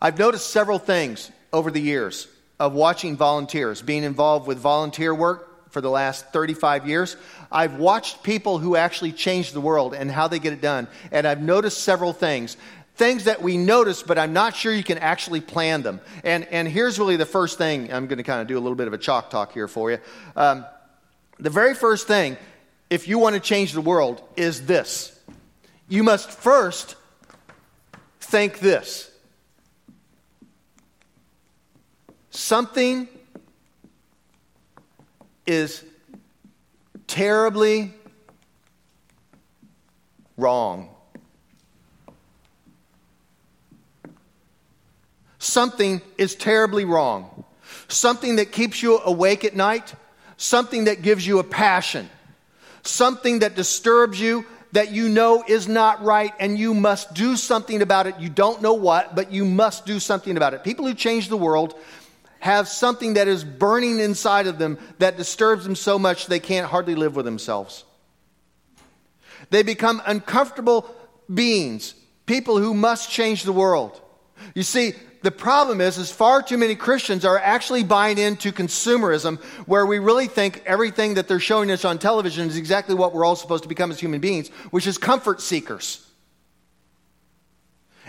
I've 0.01 0.17
noticed 0.17 0.49
several 0.49 0.79
things 0.79 1.29
over 1.51 1.69
the 1.69 1.81
years 1.81 2.27
of 2.59 2.73
watching 2.73 3.17
volunteers, 3.17 3.81
being 3.81 4.03
involved 4.03 4.47
with 4.47 4.57
volunteer 4.57 5.13
work 5.13 5.48
for 5.69 5.81
the 5.81 5.89
last 5.89 6.31
35 6.33 6.87
years. 6.87 7.17
I've 7.51 7.75
watched 7.75 8.23
people 8.23 8.59
who 8.59 8.75
actually 8.75 9.11
change 9.11 9.51
the 9.51 9.61
world 9.61 9.93
and 9.93 10.09
how 10.09 10.27
they 10.27 10.39
get 10.39 10.53
it 10.53 10.61
done. 10.61 10.87
And 11.11 11.27
I've 11.27 11.41
noticed 11.41 11.83
several 11.83 12.13
things. 12.13 12.57
Things 12.95 13.25
that 13.25 13.41
we 13.41 13.57
notice, 13.57 14.03
but 14.03 14.17
I'm 14.17 14.33
not 14.33 14.55
sure 14.55 14.73
you 14.73 14.83
can 14.83 14.97
actually 14.97 15.41
plan 15.41 15.83
them. 15.83 16.01
And, 16.23 16.45
and 16.45 16.67
here's 16.67 16.99
really 16.99 17.15
the 17.15 17.25
first 17.25 17.57
thing 17.57 17.93
I'm 17.93 18.07
going 18.07 18.17
to 18.17 18.23
kind 18.23 18.41
of 18.41 18.47
do 18.47 18.57
a 18.57 18.59
little 18.59 18.75
bit 18.75 18.87
of 18.87 18.93
a 18.93 18.97
chalk 18.97 19.29
talk 19.29 19.53
here 19.53 19.67
for 19.67 19.91
you. 19.91 19.99
Um, 20.35 20.65
the 21.39 21.49
very 21.49 21.73
first 21.73 22.07
thing, 22.07 22.35
if 22.89 23.07
you 23.07 23.17
want 23.19 23.35
to 23.35 23.39
change 23.39 23.71
the 23.71 23.81
world, 23.81 24.21
is 24.35 24.65
this 24.65 25.17
you 25.87 26.03
must 26.03 26.29
first 26.29 26.95
think 28.19 28.59
this 28.59 29.09
Something 32.39 33.09
is 35.49 35.83
terribly 37.07 37.91
wrong. 40.37 40.89
Something 45.39 46.01
is 46.17 46.35
terribly 46.35 46.85
wrong. 46.85 47.43
Something 47.87 48.35
that 48.35 48.51
keeps 48.51 48.83
you 48.83 48.99
awake 48.99 49.43
at 49.43 49.55
night, 49.55 49.95
something 50.37 50.85
that 50.85 51.01
gives 51.01 51.25
you 51.25 51.39
a 51.39 51.43
passion, 51.43 52.07
something 52.83 53.39
that 53.39 53.55
disturbs 53.55 54.19
you 54.19 54.45
that 54.73 54.91
you 54.91 55.09
know 55.09 55.43
is 55.47 55.67
not 55.67 56.03
right 56.03 56.31
and 56.39 56.59
you 56.59 56.75
must 56.75 57.15
do 57.15 57.35
something 57.35 57.81
about 57.81 58.05
it. 58.05 58.19
You 58.19 58.29
don't 58.29 58.61
know 58.61 58.75
what, 58.75 59.15
but 59.15 59.31
you 59.31 59.45
must 59.45 59.87
do 59.87 59.99
something 59.99 60.37
about 60.37 60.53
it. 60.53 60.63
People 60.63 60.85
who 60.85 60.93
change 60.93 61.27
the 61.27 61.37
world 61.37 61.73
have 62.39 62.67
something 62.67 63.15
that 63.15 63.27
is 63.27 63.43
burning 63.43 63.99
inside 63.99 64.47
of 64.47 64.57
them 64.57 64.77
that 64.99 65.17
disturbs 65.17 65.63
them 65.63 65.75
so 65.75 65.99
much 65.99 66.27
they 66.27 66.39
can't 66.39 66.67
hardly 66.67 66.95
live 66.95 67.15
with 67.15 67.25
themselves. 67.25 67.83
They 69.49 69.63
become 69.63 70.01
uncomfortable 70.05 70.89
beings, 71.33 71.93
people 72.25 72.57
who 72.57 72.73
must 72.73 73.09
change 73.09 73.43
the 73.43 73.51
world. 73.51 73.99
You 74.55 74.63
see, 74.63 74.93
the 75.21 75.31
problem 75.31 75.81
is, 75.81 75.97
is 75.97 76.11
far 76.11 76.41
too 76.41 76.57
many 76.57 76.75
Christians 76.75 77.25
are 77.25 77.37
actually 77.37 77.83
buying 77.83 78.17
into 78.17 78.53
consumerism, 78.53 79.41
where 79.65 79.85
we 79.85 79.99
really 79.99 80.27
think 80.27 80.63
everything 80.65 81.15
that 81.15 81.27
they're 81.27 81.39
showing 81.39 81.69
us 81.71 81.83
on 81.83 81.99
television 81.99 82.47
is 82.47 82.55
exactly 82.55 82.95
what 82.95 83.13
we're 83.13 83.25
all 83.25 83.35
supposed 83.35 83.63
to 83.63 83.69
become 83.69 83.91
as 83.91 83.99
human 83.99 84.21
beings, 84.21 84.49
which 84.71 84.87
is 84.87 84.97
comfort 84.97 85.41
seekers. 85.41 86.05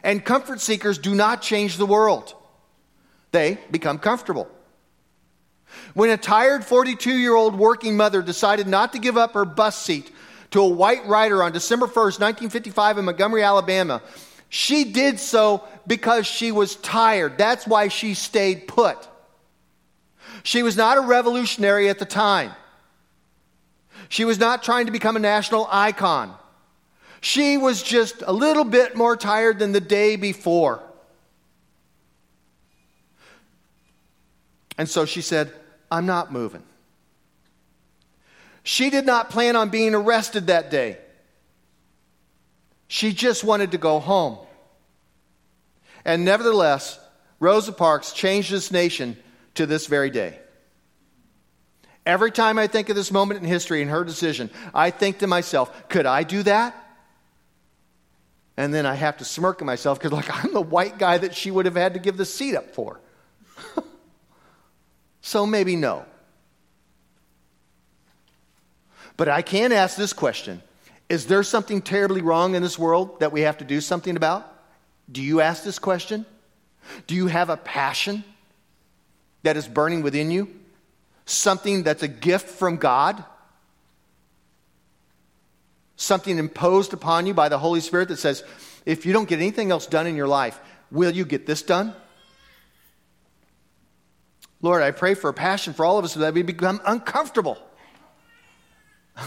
And 0.05 0.25
comfort 0.25 0.61
seekers 0.61 0.99
do 0.99 1.15
not 1.15 1.43
change 1.43 1.77
the 1.77 1.87
world 1.87 2.35
they 3.33 3.59
become 3.71 3.99
comfortable. 3.99 4.49
When 5.95 6.11
a 6.11 6.17
tired 6.17 6.65
42 6.65 7.13
year 7.13 7.35
old 7.35 7.57
working 7.57 7.97
mother 7.97 8.23
decided 8.23 8.67
not 8.67 8.93
to 8.93 8.99
give 8.99 9.17
up 9.17 9.35
her 9.35 9.45
bus 9.45 9.81
seat 9.81 10.11
to 10.51 10.61
a 10.61 10.69
white 10.69 11.07
rider 11.07 11.43
on 11.43 11.53
December 11.53 11.87
1st, 11.87 12.19
1955, 12.19 12.99
in 12.99 13.05
Montgomery, 13.05 13.43
Alabama, 13.43 14.03
she 14.49 14.85
did 14.85 15.21
so 15.21 15.63
because 15.87 16.27
she 16.27 16.51
was 16.51 16.75
tired. 16.77 17.39
That's 17.39 17.67
why 17.67 17.89
she 17.89 18.15
stayed 18.15 18.67
put. 18.67 19.09
She 20.43 20.63
was 20.63 20.77
not 20.77 20.99
a 20.99 21.03
revolutionary 21.03 21.89
at 21.89 21.99
the 21.99 22.05
time. 22.05 22.53
She 24.09 24.25
was 24.25 24.39
not 24.41 24.65
trying 24.65 24.87
to 24.87 24.93
become 24.93 25.17
a 25.17 25.21
national 25.21 25.69
icon. 25.71 26.35
She 27.21 27.59
was 27.59 27.83
just 27.83 28.23
a 28.27 28.33
little 28.33 28.65
bit 28.65 28.97
more 28.97 29.17
tired 29.17 29.59
than 29.59 29.73
the 29.73 29.81
day 29.81 30.17
before. 30.17 30.83
And 34.81 34.89
so 34.89 35.05
she 35.05 35.21
said, 35.21 35.53
I'm 35.91 36.07
not 36.07 36.33
moving. 36.33 36.63
She 38.63 38.89
did 38.89 39.05
not 39.05 39.29
plan 39.29 39.55
on 39.55 39.69
being 39.69 39.95
arrested 39.95 40.47
that 40.47 40.71
day. 40.71 40.97
She 42.89 43.13
just 43.13 43.45
wanted 43.45 43.73
to 43.73 43.77
go 43.77 43.99
home. 44.01 44.39
And 46.03 46.25
nevertheless, 46.25 46.99
Rosa 47.41 47.73
Parks 47.73 48.15
changed 48.15 48.51
this 48.51 48.71
nation 48.71 49.19
to 49.57 49.67
this 49.67 49.87
very 49.87 50.09
day. 50.09 50.39
Every 52.07 52.31
time 52.31 52.59
I 52.59 52.67
think 52.67 52.89
of 52.89 52.97
this 52.97 53.13
moment 53.13 53.39
in 53.43 53.47
history 53.47 53.83
and 53.83 53.91
her 53.91 54.03
decision, 54.03 54.49
I 54.73 54.89
think 54.93 55.19
to 55.19 55.27
myself, 55.27 55.91
could 55.91 56.07
I 56.07 56.23
do 56.23 56.43
that? 56.45 56.75
And 58.57 58.73
then 58.73 58.87
I 58.87 58.95
have 58.95 59.19
to 59.19 59.27
smirk 59.27 59.61
at 59.61 59.67
myself 59.67 59.99
because, 59.99 60.13
like, 60.13 60.31
I'm 60.45 60.55
the 60.55 60.63
white 60.63 60.97
guy 60.97 61.19
that 61.19 61.35
she 61.35 61.51
would 61.51 61.67
have 61.67 61.77
had 61.77 61.93
to 61.93 62.01
give 62.01 62.17
the 62.17 62.25
seat 62.25 62.57
up 62.57 62.75
for. 62.75 62.99
So 65.31 65.47
maybe 65.47 65.77
no. 65.77 66.05
But 69.17 69.29
I 69.29 69.43
can 69.43 69.71
ask 69.71 69.97
this 69.97 70.13
question 70.13 70.61
Is 71.09 71.27
there 71.27 71.45
something 71.45 71.83
terribly 71.83 72.21
wrong 72.21 72.57
in 72.57 72.65
this 72.65 72.77
world 72.77 73.21
that 73.21 73.31
we 73.31 73.43
have 73.43 73.59
to 73.59 73.65
do 73.65 73.81
something 73.81 74.17
about? 74.17 74.45
Do 75.09 75.23
you 75.23 75.41
ask 75.41 75.63
this 75.63 75.79
question? 75.79 76.27
Do 77.07 77.15
you 77.15 77.29
have 77.29 77.49
a 77.49 77.57
passion 77.57 78.25
that 79.45 79.57
is 79.57 79.69
burning 79.69 80.03
within 80.03 80.33
you? 80.33 80.49
Something 81.27 81.85
that's 81.85 82.03
a 82.03 82.09
gift 82.09 82.49
from 82.49 82.77
God? 82.77 83.23
Something 85.95 86.39
imposed 86.39 86.93
upon 86.93 87.27
you 87.27 87.35
by 87.35 87.49
the 87.49 87.59
Holy 87.59 87.79
Spirit 87.79 88.09
that 88.09 88.17
says, 88.17 88.43
if 88.85 89.07
you 89.07 89.13
don't 89.13 89.29
get 89.29 89.39
anything 89.39 89.71
else 89.71 89.87
done 89.87 90.09
in 90.09 90.17
your 90.17 90.27
life, 90.27 90.59
will 90.91 91.13
you 91.13 91.25
get 91.25 91.47
this 91.47 91.63
done? 91.63 91.95
Lord, 94.63 94.83
I 94.83 94.91
pray 94.91 95.15
for 95.15 95.31
a 95.31 95.35
passion 95.35 95.73
for 95.73 95.85
all 95.85 95.99
of 95.99 96.05
us 96.05 96.15
that 96.15 96.35
we 96.35 96.43
become 96.43 96.81
uncomfortable. 96.85 97.59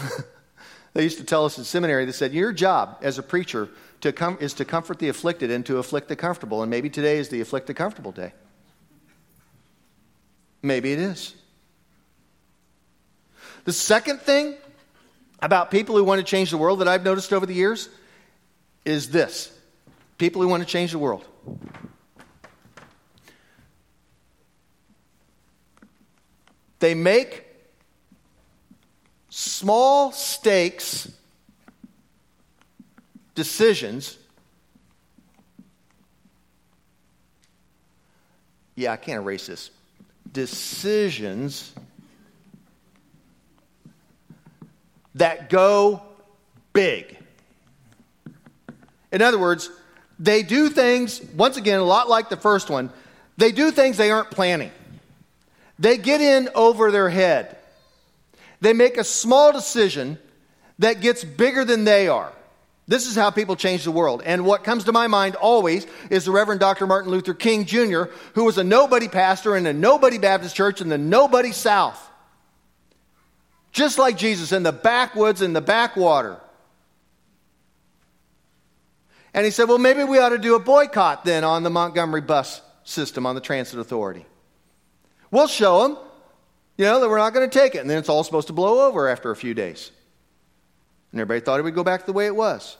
they 0.94 1.02
used 1.02 1.18
to 1.18 1.24
tell 1.24 1.44
us 1.44 1.58
in 1.58 1.64
seminary, 1.64 2.04
they 2.04 2.12
said, 2.12 2.32
Your 2.32 2.52
job 2.52 2.98
as 3.02 3.18
a 3.18 3.22
preacher 3.22 3.68
to 4.00 4.12
com- 4.12 4.38
is 4.40 4.54
to 4.54 4.64
comfort 4.64 4.98
the 4.98 5.08
afflicted 5.08 5.50
and 5.50 5.66
to 5.66 5.78
afflict 5.78 6.08
the 6.08 6.16
comfortable. 6.16 6.62
And 6.62 6.70
maybe 6.70 6.88
today 6.88 7.18
is 7.18 7.30
the 7.30 7.40
afflict 7.40 7.66
the 7.66 7.74
comfortable 7.74 8.12
day. 8.12 8.32
Maybe 10.62 10.92
it 10.92 10.98
is. 10.98 11.34
The 13.64 13.72
second 13.72 14.20
thing 14.20 14.54
about 15.42 15.70
people 15.70 15.96
who 15.96 16.04
want 16.04 16.20
to 16.20 16.24
change 16.24 16.50
the 16.50 16.58
world 16.58 16.78
that 16.78 16.88
I've 16.88 17.04
noticed 17.04 17.32
over 17.32 17.44
the 17.44 17.54
years 17.54 17.88
is 18.84 19.10
this 19.10 19.50
people 20.16 20.42
who 20.42 20.48
want 20.48 20.62
to 20.62 20.68
change 20.68 20.92
the 20.92 20.98
world 20.98 21.24
They 26.84 26.94
make 26.94 27.46
small 29.30 30.12
stakes 30.12 31.10
decisions. 33.34 34.18
Yeah, 38.74 38.92
I 38.92 38.96
can't 38.98 39.22
erase 39.22 39.46
this. 39.46 39.70
Decisions 40.30 41.72
that 45.14 45.48
go 45.48 46.02
big. 46.74 47.16
In 49.10 49.22
other 49.22 49.38
words, 49.38 49.70
they 50.18 50.42
do 50.42 50.68
things, 50.68 51.22
once 51.34 51.56
again, 51.56 51.80
a 51.80 51.82
lot 51.82 52.10
like 52.10 52.28
the 52.28 52.36
first 52.36 52.68
one, 52.68 52.90
they 53.38 53.52
do 53.52 53.70
things 53.70 53.96
they 53.96 54.10
aren't 54.10 54.30
planning. 54.30 54.70
They 55.78 55.96
get 55.98 56.20
in 56.20 56.48
over 56.54 56.90
their 56.90 57.08
head. 57.08 57.56
They 58.60 58.72
make 58.72 58.96
a 58.96 59.04
small 59.04 59.52
decision 59.52 60.18
that 60.78 61.00
gets 61.00 61.24
bigger 61.24 61.64
than 61.64 61.84
they 61.84 62.08
are. 62.08 62.32
This 62.86 63.06
is 63.06 63.16
how 63.16 63.30
people 63.30 63.56
change 63.56 63.84
the 63.84 63.90
world. 63.90 64.22
And 64.24 64.44
what 64.44 64.62
comes 64.62 64.84
to 64.84 64.92
my 64.92 65.06
mind 65.06 65.36
always 65.36 65.86
is 66.10 66.26
the 66.26 66.32
Reverend 66.32 66.60
Dr. 66.60 66.86
Martin 66.86 67.10
Luther 67.10 67.32
King 67.32 67.64
Jr., 67.64 68.04
who 68.34 68.44
was 68.44 68.58
a 68.58 68.64
nobody 68.64 69.08
pastor 69.08 69.56
in 69.56 69.66
a 69.66 69.72
nobody 69.72 70.18
Baptist 70.18 70.54
church 70.54 70.80
in 70.80 70.88
the 70.88 70.98
nobody 70.98 71.52
South. 71.52 71.98
Just 73.72 73.98
like 73.98 74.18
Jesus 74.18 74.52
in 74.52 74.62
the 74.62 74.72
backwoods 74.72 75.40
in 75.40 75.54
the 75.54 75.62
backwater. 75.62 76.40
And 79.32 79.44
he 79.44 79.50
said, 79.50 79.68
Well, 79.68 79.78
maybe 79.78 80.04
we 80.04 80.18
ought 80.18 80.28
to 80.28 80.38
do 80.38 80.54
a 80.54 80.60
boycott 80.60 81.24
then 81.24 81.42
on 81.42 81.62
the 81.62 81.70
Montgomery 81.70 82.20
bus 82.20 82.60
system, 82.84 83.26
on 83.26 83.34
the 83.34 83.40
transit 83.40 83.80
authority. 83.80 84.26
We'll 85.30 85.46
show 85.46 85.82
them, 85.82 85.98
you 86.76 86.84
know, 86.84 87.00
that 87.00 87.08
we're 87.08 87.18
not 87.18 87.34
going 87.34 87.48
to 87.48 87.58
take 87.58 87.74
it. 87.74 87.78
And 87.78 87.90
then 87.90 87.98
it's 87.98 88.08
all 88.08 88.24
supposed 88.24 88.48
to 88.48 88.52
blow 88.52 88.86
over 88.86 89.08
after 89.08 89.30
a 89.30 89.36
few 89.36 89.54
days. 89.54 89.90
And 91.12 91.20
everybody 91.20 91.44
thought 91.44 91.60
it 91.60 91.62
would 91.62 91.74
go 91.74 91.84
back 91.84 92.00
to 92.00 92.06
the 92.06 92.12
way 92.12 92.26
it 92.26 92.34
was. 92.34 92.76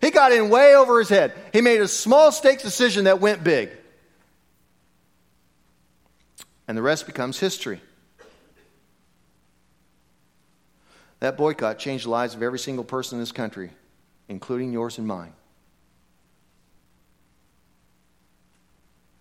He 0.00 0.10
got 0.10 0.32
in 0.32 0.50
way 0.50 0.74
over 0.74 0.98
his 0.98 1.08
head. 1.08 1.32
He 1.52 1.60
made 1.60 1.80
a 1.80 1.88
small 1.88 2.32
stakes 2.32 2.62
decision 2.62 3.04
that 3.04 3.20
went 3.20 3.42
big. 3.42 3.70
And 6.68 6.76
the 6.76 6.82
rest 6.82 7.06
becomes 7.06 7.38
history. 7.38 7.80
That 11.20 11.38
boycott 11.38 11.78
changed 11.78 12.04
the 12.04 12.10
lives 12.10 12.34
of 12.34 12.42
every 12.42 12.58
single 12.58 12.84
person 12.84 13.16
in 13.16 13.22
this 13.22 13.32
country, 13.32 13.70
including 14.28 14.72
yours 14.72 14.98
and 14.98 15.06
mine. 15.06 15.32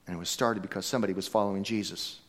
And 0.06 0.16
it 0.16 0.20
was 0.20 0.30
started 0.30 0.62
because 0.62 0.86
somebody 0.86 1.14
was 1.14 1.30
following 1.30 1.64
Jesus. 1.64 2.20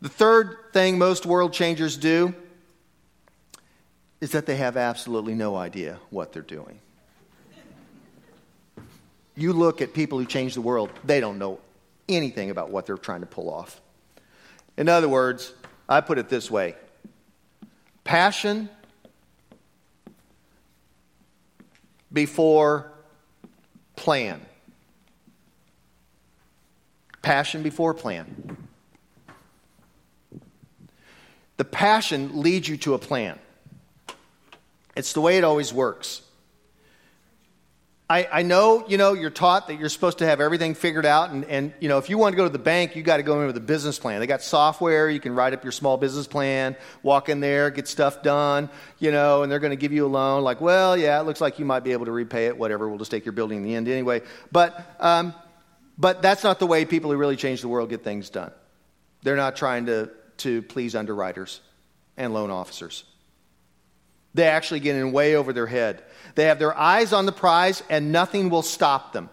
The 0.00 0.08
third 0.08 0.56
thing 0.72 0.98
most 0.98 1.26
world 1.26 1.52
changers 1.52 1.96
do 1.96 2.34
is 4.20 4.32
that 4.32 4.46
they 4.46 4.56
have 4.56 4.76
absolutely 4.76 5.34
no 5.34 5.56
idea 5.56 5.98
what 6.10 6.32
they're 6.32 6.42
doing. 6.42 6.78
You 9.36 9.52
look 9.52 9.82
at 9.82 9.92
people 9.92 10.18
who 10.18 10.24
change 10.24 10.54
the 10.54 10.60
world, 10.60 10.90
they 11.04 11.20
don't 11.20 11.38
know 11.38 11.60
anything 12.08 12.50
about 12.50 12.70
what 12.70 12.86
they're 12.86 12.96
trying 12.96 13.20
to 13.20 13.26
pull 13.26 13.50
off. 13.50 13.80
In 14.76 14.88
other 14.88 15.08
words, 15.08 15.52
I 15.88 16.00
put 16.00 16.18
it 16.18 16.28
this 16.28 16.50
way 16.50 16.74
passion 18.04 18.68
before 22.12 22.90
plan. 23.96 24.40
Passion 27.22 27.62
before 27.62 27.92
plan. 27.92 28.65
The 31.56 31.64
passion 31.64 32.42
leads 32.42 32.68
you 32.68 32.76
to 32.78 32.94
a 32.94 32.98
plan. 32.98 33.38
It's 34.94 35.12
the 35.12 35.20
way 35.20 35.38
it 35.38 35.44
always 35.44 35.72
works. 35.72 36.22
I, 38.08 38.28
I 38.32 38.42
know, 38.42 38.84
you 38.86 38.98
know, 38.98 39.14
you're 39.14 39.30
taught 39.30 39.66
that 39.66 39.80
you're 39.80 39.88
supposed 39.88 40.18
to 40.18 40.26
have 40.26 40.40
everything 40.40 40.74
figured 40.74 41.04
out. 41.04 41.30
And, 41.30 41.44
and 41.46 41.74
you 41.80 41.88
know, 41.88 41.98
if 41.98 42.08
you 42.08 42.18
want 42.18 42.34
to 42.34 42.36
go 42.36 42.44
to 42.44 42.50
the 42.50 42.58
bank, 42.58 42.94
you 42.94 43.02
got 43.02 43.16
to 43.16 43.24
go 43.24 43.40
in 43.40 43.48
with 43.48 43.56
a 43.56 43.60
business 43.60 43.98
plan. 43.98 44.20
They 44.20 44.28
got 44.28 44.42
software. 44.42 45.10
You 45.10 45.18
can 45.18 45.34
write 45.34 45.54
up 45.54 45.64
your 45.64 45.72
small 45.72 45.96
business 45.96 46.28
plan, 46.28 46.76
walk 47.02 47.28
in 47.28 47.40
there, 47.40 47.68
get 47.70 47.88
stuff 47.88 48.22
done, 48.22 48.70
you 49.00 49.10
know, 49.10 49.42
and 49.42 49.50
they're 49.50 49.58
going 49.58 49.72
to 49.72 49.76
give 49.76 49.92
you 49.92 50.06
a 50.06 50.08
loan. 50.08 50.44
Like, 50.44 50.60
well, 50.60 50.96
yeah, 50.96 51.20
it 51.20 51.24
looks 51.24 51.40
like 51.40 51.58
you 51.58 51.64
might 51.64 51.82
be 51.82 51.90
able 51.90 52.04
to 52.04 52.12
repay 52.12 52.46
it, 52.46 52.56
whatever. 52.56 52.88
We'll 52.88 52.98
just 52.98 53.10
take 53.10 53.24
your 53.24 53.32
building 53.32 53.58
in 53.58 53.64
the 53.64 53.74
end 53.74 53.88
anyway. 53.88 54.22
But, 54.52 54.96
um, 55.00 55.34
but 55.98 56.22
that's 56.22 56.44
not 56.44 56.60
the 56.60 56.66
way 56.66 56.84
people 56.84 57.10
who 57.10 57.16
really 57.16 57.36
change 57.36 57.60
the 57.60 57.68
world 57.68 57.90
get 57.90 58.04
things 58.04 58.30
done. 58.30 58.52
They're 59.24 59.34
not 59.34 59.56
trying 59.56 59.86
to, 59.86 60.10
to 60.38 60.62
please 60.62 60.94
underwriters 60.94 61.60
and 62.16 62.32
loan 62.34 62.50
officers. 62.50 63.04
They 64.34 64.46
actually 64.46 64.80
get 64.80 64.96
in 64.96 65.12
way 65.12 65.34
over 65.34 65.52
their 65.52 65.66
head. 65.66 66.02
They 66.34 66.44
have 66.44 66.58
their 66.58 66.76
eyes 66.76 67.12
on 67.12 67.24
the 67.24 67.32
prize, 67.32 67.82
and 67.88 68.12
nothing 68.12 68.50
will 68.50 68.62
stop 68.62 69.12
them. 69.12 69.30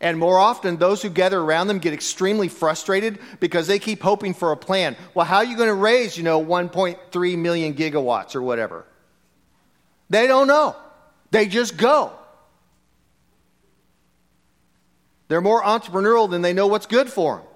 And 0.00 0.18
more 0.18 0.38
often, 0.38 0.76
those 0.76 1.00
who 1.00 1.08
gather 1.08 1.40
around 1.40 1.68
them 1.68 1.78
get 1.78 1.94
extremely 1.94 2.48
frustrated 2.48 3.18
because 3.40 3.66
they 3.68 3.78
keep 3.78 4.02
hoping 4.02 4.34
for 4.34 4.52
a 4.52 4.56
plan. 4.56 4.96
Well, 5.14 5.24
how 5.24 5.36
are 5.36 5.44
you 5.44 5.56
going 5.56 5.68
to 5.68 5.74
raise, 5.74 6.18
you 6.18 6.24
know, 6.24 6.44
1.3 6.44 7.38
million 7.38 7.74
gigawatts 7.74 8.34
or 8.34 8.42
whatever? 8.42 8.84
They 10.10 10.26
don't 10.26 10.48
know. 10.48 10.76
They 11.30 11.46
just 11.46 11.76
go. 11.76 12.12
They're 15.28 15.40
more 15.40 15.62
entrepreneurial 15.62 16.28
than 16.28 16.42
they 16.42 16.52
know 16.52 16.66
what's 16.66 16.86
good 16.86 17.08
for 17.08 17.36
them. 17.36 17.46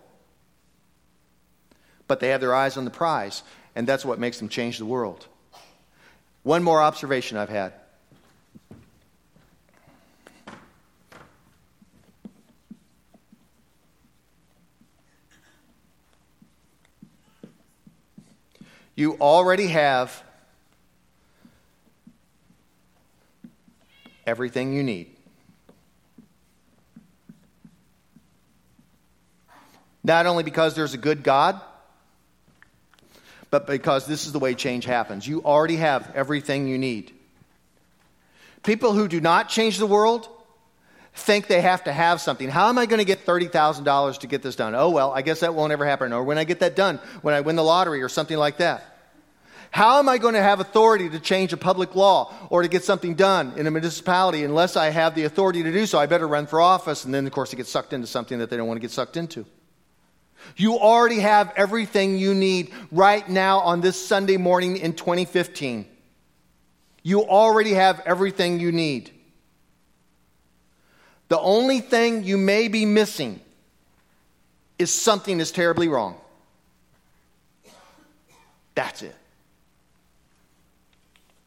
But 2.09 2.21
they 2.21 2.31
have 2.31 2.41
their 2.41 2.55
eyes 2.55 2.77
on 2.77 2.85
the 2.85 2.91
prize, 2.91 3.43
and 3.77 3.87
that's 3.87 4.05
what 4.05 4.19
makes 4.19 4.39
them 4.39 4.49
change 4.49 4.79
the 4.79 4.87
world. 4.87 5.27
One 6.43 6.63
more 6.63 6.81
observation 6.81 7.37
I've 7.37 7.51
had. 7.51 7.75
You 18.97 19.17
already 19.21 19.69
have 19.69 20.25
everything 24.27 24.73
you 24.73 24.83
need. 24.83 25.15
Not 30.03 30.27
only 30.27 30.43
because 30.43 30.75
there's 30.75 30.95
a 30.95 30.99
good 30.99 31.23
God, 31.23 31.61
but 33.51 33.67
because 33.67 34.07
this 34.07 34.27
is 34.27 34.33
the 34.33 34.39
way 34.39 34.55
change 34.55 34.85
happens. 34.85 35.27
You 35.27 35.43
already 35.43 35.77
have 35.77 36.11
everything 36.15 36.69
you 36.69 36.79
need. 36.79 37.13
People 38.63 38.93
who 38.93 39.09
do 39.09 39.21
not 39.21 39.49
change 39.49 39.79
the 39.79 39.87
world 39.87 40.29
think 41.15 41.47
they 41.47 41.61
have 41.61 41.85
to 41.85 41.93
have 41.93 42.21
something. 42.21 42.49
How 42.49 42.69
am 42.69 42.79
I 42.79 42.87
going 42.87 42.99
to 42.99 43.05
get 43.05 43.25
$30,000 43.25 44.19
to 44.21 44.27
get 44.27 44.43
this 44.43 44.57
done? 44.57 44.75
Oh, 44.75 44.91
well, 44.91 45.13
I 45.13 45.23
guess 45.23 45.41
that 45.41 45.55
won't 45.55 45.73
ever 45.73 45.85
happen. 45.85 46.13
Or 46.13 46.23
when 46.23 46.39
I 46.39 46.45
get 46.45 46.61
that 46.61 46.77
done, 46.77 46.99
when 47.23 47.35
I 47.35 47.41
win 47.41 47.57
the 47.57 47.65
lottery 47.65 48.03
or 48.03 48.09
something 48.09 48.37
like 48.37 48.59
that. 48.59 48.85
How 49.71 49.99
am 49.99 50.09
I 50.09 50.17
going 50.19 50.35
to 50.35 50.43
have 50.43 50.61
authority 50.61 51.11
to 51.11 51.21
change 51.21 51.53
a 51.53 51.57
public 51.59 51.95
law 51.95 52.33
or 52.49 52.63
to 52.63 52.69
get 52.69 52.85
something 52.85 53.15
done 53.15 53.53
in 53.57 53.67
a 53.67 53.71
municipality 53.71 54.43
unless 54.43 54.77
I 54.77 54.89
have 54.91 55.15
the 55.15 55.25
authority 55.25 55.63
to 55.63 55.73
do 55.73 55.85
so? 55.85 55.99
I 55.99 56.07
better 56.07 56.27
run 56.27 56.47
for 56.47 56.61
office. 56.61 57.05
And 57.05 57.13
then, 57.13 57.27
of 57.27 57.33
course, 57.33 57.51
they 57.51 57.57
get 57.57 57.67
sucked 57.67 57.93
into 57.93 58.07
something 58.07 58.39
that 58.39 58.49
they 58.49 58.57
don't 58.57 58.67
want 58.67 58.79
to 58.79 58.83
get 58.83 58.93
sucked 58.93 59.17
into. 59.17 59.45
You 60.57 60.79
already 60.79 61.21
have 61.21 61.53
everything 61.57 62.19
you 62.19 62.35
need 62.35 62.73
right 62.91 63.29
now 63.29 63.61
on 63.61 63.81
this 63.81 64.05
Sunday 64.05 64.37
morning 64.37 64.77
in 64.77 64.95
2015. 64.95 65.87
You 67.03 67.25
already 67.25 67.75
have 67.75 68.01
everything 68.05 68.61
you 68.61 68.73
need. 68.73 69.11
The 71.29 71.39
only 71.39 71.81
thing 71.81 72.25
you 72.25 72.39
may 72.39 72.69
be 72.69 72.87
missing 72.87 73.41
is 74.79 74.93
something 74.93 75.39
that's 75.39 75.51
terribly 75.51 75.89
wrong. 75.89 76.17
That's 78.75 79.03
it. 79.03 79.17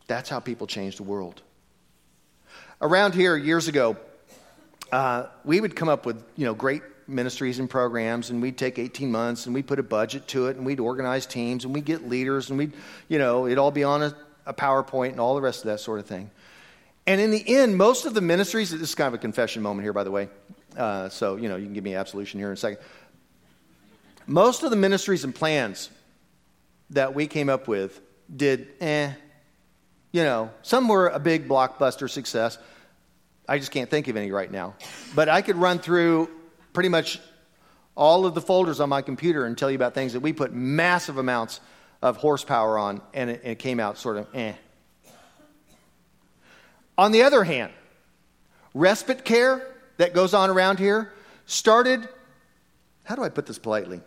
That's 0.07 0.29
how 0.29 0.39
people 0.39 0.67
change 0.67 0.97
the 0.97 1.03
world. 1.03 1.41
Around 2.81 3.13
here, 3.15 3.37
years 3.37 3.67
ago, 3.67 3.95
uh, 4.91 5.27
we 5.45 5.61
would 5.61 5.75
come 5.75 5.87
up 5.87 6.05
with 6.05 6.21
you 6.35 6.45
know 6.45 6.53
great 6.53 6.81
ministries 7.07 7.59
and 7.59 7.69
programs, 7.69 8.29
and 8.29 8.41
we'd 8.41 8.57
take 8.57 8.79
18 8.79 9.11
months 9.11 9.45
and 9.45 9.55
we'd 9.55 9.67
put 9.67 9.79
a 9.79 9.83
budget 9.83 10.27
to 10.29 10.47
it, 10.47 10.57
and 10.57 10.65
we'd 10.65 10.79
organize 10.79 11.25
teams, 11.25 11.65
and 11.65 11.73
we'd 11.73 11.85
get 11.85 12.07
leaders, 12.07 12.49
and 12.49 12.57
we'd, 12.57 12.73
you 13.07 13.19
know, 13.19 13.45
it'd 13.45 13.57
all 13.57 13.71
be 13.71 13.83
on 13.83 14.03
a, 14.03 14.15
a 14.45 14.53
PowerPoint 14.53 15.11
and 15.11 15.19
all 15.19 15.35
the 15.35 15.41
rest 15.41 15.59
of 15.59 15.65
that 15.65 15.79
sort 15.79 15.99
of 15.99 16.05
thing. 16.05 16.29
And 17.07 17.19
in 17.19 17.31
the 17.31 17.43
end, 17.57 17.77
most 17.77 18.05
of 18.05 18.13
the 18.13 18.21
ministries, 18.21 18.71
this 18.71 18.81
is 18.81 18.95
kind 18.95 19.07
of 19.07 19.13
a 19.13 19.17
confession 19.17 19.61
moment 19.61 19.83
here, 19.83 19.93
by 19.93 20.03
the 20.03 20.11
way. 20.11 20.29
Uh, 20.77 21.09
so, 21.09 21.35
you 21.35 21.49
know, 21.49 21.55
you 21.55 21.65
can 21.65 21.73
give 21.73 21.83
me 21.83 21.95
absolution 21.95 22.39
here 22.39 22.47
in 22.47 22.53
a 22.53 22.57
second. 22.57 22.79
Most 24.27 24.63
of 24.63 24.69
the 24.69 24.75
ministries 24.75 25.23
and 25.23 25.33
plans 25.33 25.89
that 26.91 27.15
we 27.15 27.27
came 27.27 27.49
up 27.49 27.67
with 27.67 27.99
did 28.33 28.67
eh. 28.79 29.11
You 30.13 30.23
know, 30.23 30.51
some 30.61 30.87
were 30.87 31.07
a 31.07 31.19
big 31.19 31.47
blockbuster 31.47 32.09
success. 32.09 32.57
I 33.47 33.57
just 33.57 33.71
can't 33.71 33.89
think 33.89 34.07
of 34.07 34.17
any 34.17 34.31
right 34.31 34.51
now. 34.51 34.75
But 35.15 35.29
I 35.29 35.41
could 35.41 35.55
run 35.55 35.79
through 35.79 36.29
pretty 36.73 36.89
much 36.89 37.19
all 37.95 38.25
of 38.25 38.33
the 38.33 38.41
folders 38.41 38.79
on 38.79 38.89
my 38.89 39.01
computer 39.01 39.45
and 39.45 39.57
tell 39.57 39.69
you 39.69 39.75
about 39.75 39.93
things 39.93 40.13
that 40.13 40.21
we 40.21 40.33
put 40.33 40.53
massive 40.53 41.17
amounts 41.17 41.59
of 42.01 42.17
horsepower 42.17 42.77
on, 42.77 43.01
and 43.13 43.29
it, 43.29 43.41
it 43.43 43.59
came 43.59 43.79
out 43.79 43.97
sort 43.97 44.17
of 44.17 44.27
eh. 44.33 44.53
On 46.97 47.11
the 47.11 47.23
other 47.23 47.43
hand, 47.43 47.71
respite 48.73 49.23
care 49.25 49.67
that 49.97 50.13
goes 50.13 50.33
on 50.33 50.49
around 50.49 50.79
here 50.79 51.11
started, 51.45 52.07
how 53.03 53.15
do 53.15 53.23
I 53.23 53.29
put 53.29 53.45
this 53.45 53.59
politely? 53.59 54.01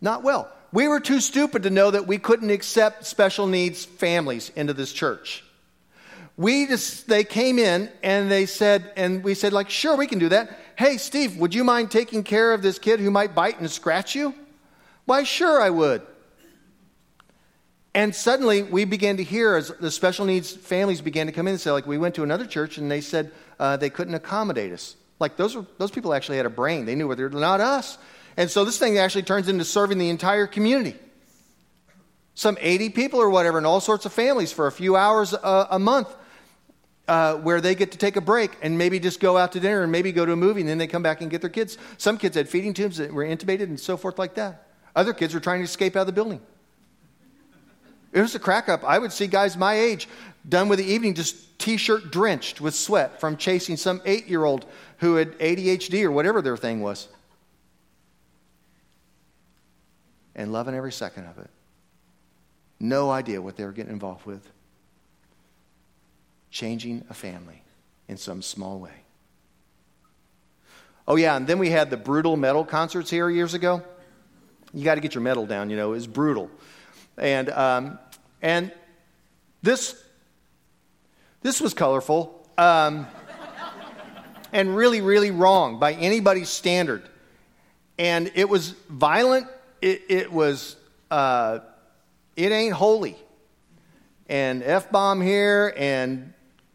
Not 0.00 0.22
well. 0.22 0.50
We 0.72 0.88
were 0.88 1.00
too 1.00 1.20
stupid 1.20 1.64
to 1.64 1.70
know 1.70 1.90
that 1.90 2.06
we 2.06 2.18
couldn't 2.18 2.50
accept 2.50 3.04
special 3.04 3.46
needs 3.46 3.84
families 3.84 4.50
into 4.56 4.72
this 4.72 4.92
church. 4.92 5.44
We 6.36 6.66
just, 6.66 7.08
they 7.08 7.24
came 7.24 7.58
in 7.58 7.90
and 8.02 8.30
they 8.30 8.46
said, 8.46 8.90
and 8.96 9.22
we 9.22 9.34
said, 9.34 9.52
like, 9.52 9.70
sure, 9.70 9.96
we 9.96 10.06
can 10.06 10.18
do 10.18 10.30
that. 10.30 10.58
Hey, 10.76 10.96
Steve, 10.96 11.36
would 11.36 11.54
you 11.54 11.64
mind 11.64 11.90
taking 11.90 12.24
care 12.24 12.52
of 12.52 12.62
this 12.62 12.78
kid 12.78 13.00
who 13.00 13.10
might 13.10 13.34
bite 13.34 13.60
and 13.60 13.70
scratch 13.70 14.14
you? 14.14 14.34
Why, 15.04 15.24
sure, 15.24 15.60
I 15.60 15.70
would. 15.70 16.02
And 17.94 18.14
suddenly 18.14 18.62
we 18.62 18.86
began 18.86 19.18
to 19.18 19.24
hear 19.24 19.56
as 19.56 19.68
the 19.68 19.90
special 19.90 20.24
needs 20.24 20.50
families 20.50 21.02
began 21.02 21.26
to 21.26 21.32
come 21.32 21.46
in 21.46 21.52
and 21.52 21.60
say, 21.60 21.70
like, 21.70 21.86
we 21.86 21.98
went 21.98 22.14
to 22.14 22.22
another 22.22 22.46
church 22.46 22.78
and 22.78 22.90
they 22.90 23.02
said 23.02 23.30
uh, 23.58 23.76
they 23.76 23.90
couldn't 23.90 24.14
accommodate 24.14 24.72
us. 24.72 24.96
Like, 25.18 25.36
those, 25.36 25.54
were, 25.54 25.66
those 25.78 25.90
people 25.90 26.14
actually 26.14 26.38
had 26.38 26.46
a 26.46 26.50
brain. 26.50 26.86
They 26.86 26.94
knew 26.94 27.06
what 27.06 27.18
they're 27.18 27.28
not 27.28 27.60
us. 27.60 27.98
And 28.36 28.50
so 28.50 28.64
this 28.64 28.78
thing 28.78 28.96
actually 28.96 29.24
turns 29.24 29.48
into 29.48 29.64
serving 29.64 29.98
the 29.98 30.08
entire 30.08 30.46
community. 30.46 30.96
Some 32.34 32.56
80 32.60 32.90
people 32.90 33.20
or 33.20 33.28
whatever, 33.28 33.58
and 33.58 33.66
all 33.66 33.80
sorts 33.80 34.06
of 34.06 34.12
families 34.12 34.52
for 34.52 34.66
a 34.66 34.72
few 34.72 34.96
hours 34.96 35.34
a, 35.34 35.68
a 35.72 35.78
month. 35.78 36.08
Uh, 37.08 37.34
where 37.38 37.60
they 37.60 37.74
get 37.74 37.90
to 37.90 37.98
take 37.98 38.14
a 38.14 38.20
break 38.20 38.52
and 38.62 38.78
maybe 38.78 39.00
just 39.00 39.18
go 39.18 39.36
out 39.36 39.50
to 39.50 39.58
dinner 39.58 39.82
and 39.82 39.90
maybe 39.90 40.12
go 40.12 40.24
to 40.24 40.32
a 40.32 40.36
movie 40.36 40.60
and 40.60 40.70
then 40.70 40.78
they 40.78 40.86
come 40.86 41.02
back 41.02 41.20
and 41.20 41.32
get 41.32 41.40
their 41.40 41.50
kids. 41.50 41.76
Some 41.98 42.16
kids 42.16 42.36
had 42.36 42.48
feeding 42.48 42.72
tubes 42.72 42.96
that 42.98 43.12
were 43.12 43.24
intubated 43.24 43.64
and 43.64 43.78
so 43.78 43.96
forth 43.96 44.20
like 44.20 44.34
that. 44.34 44.68
Other 44.94 45.12
kids 45.12 45.34
were 45.34 45.40
trying 45.40 45.58
to 45.58 45.64
escape 45.64 45.96
out 45.96 46.02
of 46.02 46.06
the 46.06 46.12
building. 46.12 46.40
It 48.12 48.20
was 48.20 48.34
a 48.34 48.38
crack 48.38 48.68
up. 48.68 48.84
I 48.84 48.98
would 48.98 49.12
see 49.12 49.26
guys 49.26 49.56
my 49.56 49.74
age 49.74 50.08
done 50.48 50.68
with 50.68 50.78
the 50.78 50.84
evening 50.84 51.14
just 51.14 51.58
t 51.58 51.76
shirt 51.76 52.10
drenched 52.10 52.60
with 52.60 52.74
sweat 52.74 53.20
from 53.20 53.36
chasing 53.36 53.76
some 53.76 54.02
eight 54.04 54.28
year 54.28 54.44
old 54.44 54.66
who 54.98 55.16
had 55.16 55.38
ADHD 55.38 56.04
or 56.04 56.10
whatever 56.10 56.42
their 56.42 56.56
thing 56.56 56.82
was. 56.82 57.08
And 60.34 60.52
loving 60.52 60.74
every 60.74 60.92
second 60.92 61.26
of 61.26 61.38
it. 61.38 61.50
No 62.78 63.10
idea 63.10 63.40
what 63.40 63.56
they 63.56 63.64
were 63.64 63.72
getting 63.72 63.92
involved 63.92 64.26
with 64.26 64.46
changing 66.52 67.04
a 67.10 67.14
family 67.14 67.62
in 68.06 68.16
some 68.16 68.42
small 68.42 68.78
way. 68.78 68.92
Oh, 71.08 71.16
yeah, 71.16 71.34
and 71.34 71.46
then 71.46 71.58
we 71.58 71.70
had 71.70 71.90
the 71.90 71.96
brutal 71.96 72.36
metal 72.36 72.64
concerts 72.64 73.10
here 73.10 73.28
years 73.28 73.54
ago. 73.54 73.82
You 74.72 74.84
got 74.84 74.94
to 74.94 75.00
get 75.00 75.14
your 75.14 75.22
metal 75.22 75.46
down, 75.46 75.70
you 75.70 75.76
know, 75.76 75.88
it 75.88 75.96
was 75.96 76.06
brutal. 76.06 76.50
And, 77.18 77.50
um, 77.50 77.98
and 78.40 78.70
this, 79.62 80.00
this 81.40 81.60
was 81.60 81.74
colorful 81.74 82.46
um, 82.56 83.06
and 84.52 84.76
really, 84.76 85.00
really 85.00 85.30
wrong 85.30 85.78
by 85.78 85.94
anybody's 85.94 86.48
standard. 86.48 87.02
And 87.98 88.30
it 88.34 88.48
was 88.48 88.70
violent, 88.88 89.46
it, 89.80 90.02
it 90.08 90.32
was, 90.32 90.76
uh, 91.10 91.60
it 92.36 92.52
ain't 92.52 92.74
holy. 92.74 93.16
And 94.28 94.62
F 94.62 94.90
bomb 94.90 95.20
here 95.20 95.74
and 95.76 96.32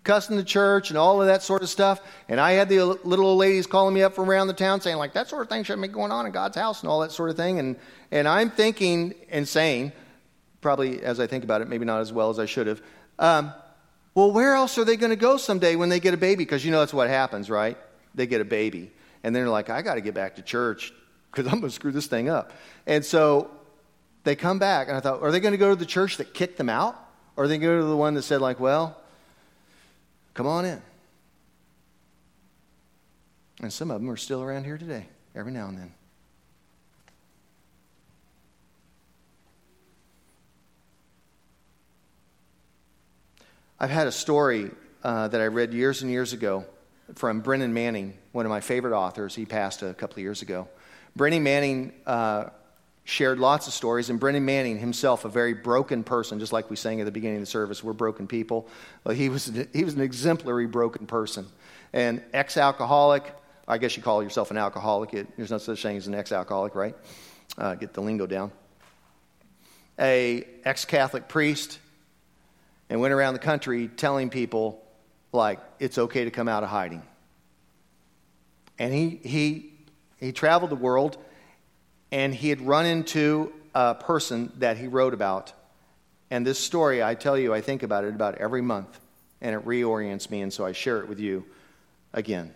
cussing 0.08 0.38
the 0.38 0.44
church 0.44 0.90
and 0.90 0.98
all 0.98 1.22
of 1.22 1.28
that 1.28 1.44
sort 1.44 1.62
of 1.62 1.70
stuff. 1.70 2.02
And 2.30 2.40
I 2.40 2.54
had 2.54 2.70
the 2.70 2.82
little 2.82 3.26
old 3.26 3.38
ladies 3.38 3.68
calling 3.68 3.94
me 3.94 4.02
up 4.02 4.16
from 4.16 4.30
around 4.30 4.48
the 4.48 4.54
town 4.54 4.80
saying, 4.80 4.98
like, 4.98 5.14
that 5.14 5.28
sort 5.28 5.44
of 5.44 5.50
thing 5.50 5.64
shouldn't 5.64 5.84
be 5.84 5.90
going 5.90 6.12
on 6.12 6.26
in 6.26 6.32
God's 6.32 6.56
house 6.56 6.82
and 6.82 6.90
all 6.90 7.02
that 7.02 7.12
sort 7.12 7.30
of 7.30 7.36
thing. 7.36 7.60
And, 7.60 7.76
and 8.10 8.28
I'm 8.28 8.50
thinking 8.50 9.14
and 9.30 9.46
saying, 9.46 9.92
probably 10.62 11.04
as 11.04 11.20
I 11.20 11.28
think 11.28 11.44
about 11.44 11.62
it, 11.62 11.68
maybe 11.68 11.86
not 11.86 12.00
as 12.00 12.14
well 12.14 12.30
as 12.30 12.40
I 12.40 12.46
should 12.46 12.68
have, 12.68 12.82
um, 13.20 13.54
well, 14.16 14.32
where 14.32 14.54
else 14.54 14.78
are 14.78 14.86
they 14.86 14.96
going 14.96 15.12
to 15.12 15.18
go 15.18 15.38
someday 15.38 15.76
when 15.76 15.90
they 15.90 16.00
get 16.00 16.14
a 16.14 16.18
baby? 16.18 16.44
Because 16.44 16.66
you 16.66 16.72
know 16.72 16.80
that's 16.80 16.94
what 16.94 17.10
happens, 17.10 17.50
right? 17.50 17.78
They 18.16 18.26
get 18.26 18.42
a 18.42 18.46
baby. 18.46 18.92
And 19.24 19.36
then 19.36 19.44
they're 19.44 19.50
like, 19.50 19.70
I 19.70 19.82
got 19.82 19.96
to 19.96 20.02
get 20.02 20.16
back 20.16 20.38
to 20.38 20.42
church 20.42 20.94
because 21.30 21.46
I'm 21.52 21.60
going 21.60 21.70
to 21.70 21.76
screw 21.76 21.92
this 21.92 22.08
thing 22.08 22.30
up. 22.30 22.54
And 22.88 23.04
so 23.06 23.52
they 24.24 24.36
come 24.36 24.58
back, 24.58 24.88
and 24.88 24.96
I 24.96 25.02
thought, 25.02 25.22
are 25.22 25.32
they 25.32 25.40
going 25.40 25.52
to 25.52 25.58
go 25.58 25.70
to 25.70 25.76
the 25.76 25.86
church 25.86 26.18
that 26.18 26.34
kicked 26.34 26.58
them 26.58 26.70
out? 26.70 26.96
Or 27.36 27.44
are 27.44 27.48
they 27.48 27.58
going 27.58 27.70
to 27.70 27.78
go 27.78 27.82
to 27.82 27.86
the 27.86 27.98
one 27.98 28.16
that 28.16 28.24
said, 28.24 28.42
like, 28.42 28.60
well, 28.60 28.98
Come 30.38 30.46
on 30.46 30.66
in. 30.66 30.80
And 33.60 33.74
some 33.74 33.90
of 33.90 34.00
them 34.00 34.08
are 34.12 34.18
still 34.18 34.44
around 34.44 34.66
here 34.66 34.78
today, 34.78 35.08
every 35.36 35.52
now 35.52 35.68
and 35.68 35.80
then. 35.80 35.92
I've 43.80 43.90
had 43.90 44.06
a 44.06 44.12
story 44.12 44.70
uh, 45.04 45.28
that 45.30 45.42
I 45.42 45.48
read 45.48 45.74
years 45.74 46.04
and 46.04 46.12
years 46.12 46.34
ago 46.34 46.66
from 47.16 47.42
Brennan 47.42 47.74
Manning, 47.74 48.16
one 48.32 48.46
of 48.46 48.52
my 48.52 48.62
favorite 48.62 48.96
authors. 48.96 49.34
He 49.34 49.46
passed 49.46 49.82
a 49.82 49.96
couple 49.96 50.18
of 50.18 50.20
years 50.20 50.44
ago. 50.44 50.68
Brennan 51.16 51.42
Manning 51.42 51.94
uh, 52.06 52.52
shared 53.08 53.40
lots 53.40 53.68
of 53.68 53.74
stories, 53.74 54.10
and 54.10 54.20
Brennan 54.20 54.44
Manning 54.44 54.78
himself, 54.78 55.24
a 55.24 55.30
very 55.30 55.54
broken 55.54 56.04
person, 56.04 56.42
just 56.42 56.52
like 56.52 56.70
we 56.70 56.76
sang 56.76 57.00
at 57.00 57.06
the 57.06 57.12
beginning 57.12 57.38
of 57.38 57.42
the 57.42 57.46
service, 57.46 57.82
we're 57.82 57.94
broken 57.94 58.28
people. 58.28 58.68
Well, 59.06 59.16
he, 59.16 59.30
was, 59.30 59.50
he 59.74 59.86
was 59.86 59.94
an 59.94 60.02
exemplary 60.02 60.68
broken 60.68 61.08
person. 61.08 61.48
An 61.94 62.22
ex 62.34 62.58
alcoholic, 62.58 63.34
I 63.66 63.78
guess 63.78 63.96
you 63.96 64.04
call 64.04 64.22
yourself 64.22 64.52
an 64.52 64.58
alcoholic. 64.58 65.14
It, 65.14 65.38
there's 65.38 65.52
no 65.52 65.58
such 65.58 65.82
thing 65.82 65.96
as 65.96 66.08
an 66.08 66.16
ex 66.16 66.34
alcoholic, 66.34 66.76
right? 66.76 66.98
Uh, 67.58 67.76
get 67.76 67.94
the 67.94 68.02
lingo 68.02 68.28
down. 68.28 68.52
A 69.98 70.46
ex 70.66 70.84
Catholic 70.84 71.30
priest, 71.30 71.80
and 72.90 73.00
went 73.00 73.14
around 73.14 73.36
the 73.36 73.40
country 73.40 73.88
telling 73.88 74.30
people, 74.30 74.84
like, 75.32 75.62
it's 75.80 75.98
okay 75.98 76.26
to 76.26 76.32
come 76.32 76.50
out 76.50 76.64
of 76.64 76.70
hiding. 76.70 77.04
And 78.78 78.94
he, 78.94 79.22
he, 79.24 79.72
he 80.18 80.34
traveled 80.34 80.72
the 80.72 80.76
world 80.76 81.18
and 82.12 82.34
he 82.34 82.50
had 82.50 82.62
run 82.62 82.86
into 82.86 83.52
a 83.74 83.96
person 83.96 84.52
that 84.58 84.78
he 84.78 84.88
wrote 84.88 85.14
about. 85.14 85.54
And 86.30 86.46
this 86.46 86.60
story, 86.60 87.02
I 87.02 87.16
tell 87.16 87.38
you, 87.38 87.54
I 87.54 87.62
think 87.62 87.84
about 87.84 88.04
it 88.04 88.14
about 88.14 88.36
every 88.36 88.62
month, 88.62 89.00
and 89.42 89.56
it 89.56 89.66
reorients 89.66 90.30
me, 90.30 90.42
and 90.42 90.52
so 90.52 90.66
I 90.66 90.72
share 90.72 91.00
it 91.00 91.08
with 91.08 91.20
you 91.20 91.46
again. 92.14 92.54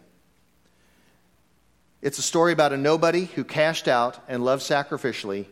It's 2.02 2.18
a 2.18 2.24
story 2.24 2.52
about 2.52 2.74
a 2.74 2.78
nobody 2.78 3.26
who 3.26 3.44
cashed 3.44 3.88
out 3.88 4.20
and 4.28 4.44
loved 4.44 4.64
sacrificially. 4.64 5.46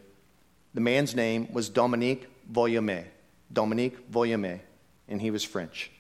The 0.74 0.82
man's 0.82 1.16
name 1.16 1.48
was 1.54 1.70
Dominique 1.70 2.28
Voillaume. 2.52 3.06
Dominique 3.52 4.10
Voillaume, 4.12 4.60
and 5.08 5.22
he 5.22 5.32
was 5.32 5.44
French. 5.44 5.92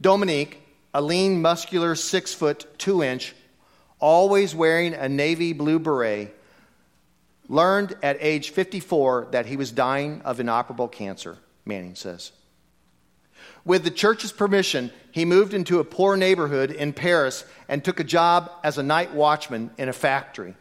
Dominique, 0.00 0.60
a 0.92 1.00
lean, 1.00 1.40
muscular, 1.40 1.94
six 1.94 2.34
foot, 2.34 2.66
two 2.78 3.02
inch, 3.02 3.34
always 3.98 4.54
wearing 4.54 4.94
a 4.94 5.08
navy 5.08 5.52
blue 5.52 5.78
beret, 5.78 6.34
learned 7.48 7.96
at 8.02 8.16
age 8.20 8.50
54 8.50 9.28
that 9.32 9.46
he 9.46 9.56
was 9.56 9.72
dying 9.72 10.22
of 10.22 10.40
inoperable 10.40 10.88
cancer, 10.88 11.38
Manning 11.64 11.94
says. 11.94 12.32
With 13.64 13.84
the 13.84 13.90
church's 13.90 14.32
permission, 14.32 14.90
he 15.10 15.24
moved 15.24 15.54
into 15.54 15.78
a 15.78 15.84
poor 15.84 16.16
neighborhood 16.16 16.70
in 16.70 16.92
Paris 16.92 17.44
and 17.68 17.84
took 17.84 18.00
a 18.00 18.04
job 18.04 18.50
as 18.64 18.78
a 18.78 18.82
night 18.82 19.12
watchman 19.12 19.70
in 19.78 19.88
a 19.88 19.92
factory. 19.92 20.56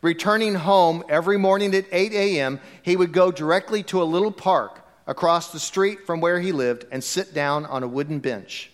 Returning 0.00 0.54
home 0.54 1.02
every 1.08 1.38
morning 1.38 1.74
at 1.74 1.86
8 1.90 2.12
a.m., 2.12 2.60
he 2.82 2.96
would 2.96 3.12
go 3.12 3.30
directly 3.32 3.82
to 3.84 4.02
a 4.02 4.04
little 4.04 4.30
park 4.30 4.84
across 5.06 5.50
the 5.50 5.58
street 5.58 6.06
from 6.06 6.20
where 6.20 6.40
he 6.40 6.52
lived 6.52 6.84
and 6.92 7.02
sit 7.02 7.34
down 7.34 7.66
on 7.66 7.82
a 7.82 7.88
wooden 7.88 8.20
bench. 8.20 8.70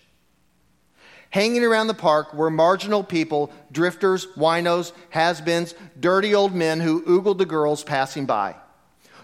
Hanging 1.35 1.65
around 1.65 1.89
the 1.89 1.95
park 1.95 2.33
were 2.33 2.49
marginal 2.49 3.03
people, 3.03 3.51
drifters, 3.73 4.29
winos, 4.37 4.93
has 5.11 5.41
beens, 5.41 5.75
dirty 5.99 6.33
old 6.33 6.55
men 6.55 6.79
who 6.79 7.03
oogled 7.09 7.39
the 7.39 7.45
girls 7.45 7.83
passing 7.83 8.25
by. 8.25 8.55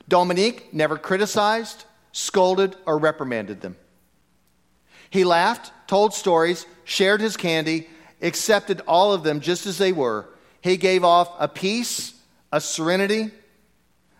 Dominique 0.08 0.74
never 0.74 0.98
criticized, 0.98 1.84
scolded, 2.10 2.74
or 2.84 2.98
reprimanded 2.98 3.60
them. 3.60 3.76
He 5.08 5.22
laughed, 5.22 5.70
told 5.86 6.12
stories, 6.12 6.66
shared 6.82 7.20
his 7.20 7.36
candy, 7.36 7.88
accepted 8.20 8.82
all 8.88 9.12
of 9.12 9.22
them 9.22 9.38
just 9.38 9.64
as 9.66 9.78
they 9.78 9.92
were. 9.92 10.26
He 10.62 10.78
gave 10.78 11.04
off 11.04 11.32
a 11.38 11.46
peace, 11.46 12.14
a 12.50 12.60
serenity, 12.60 13.30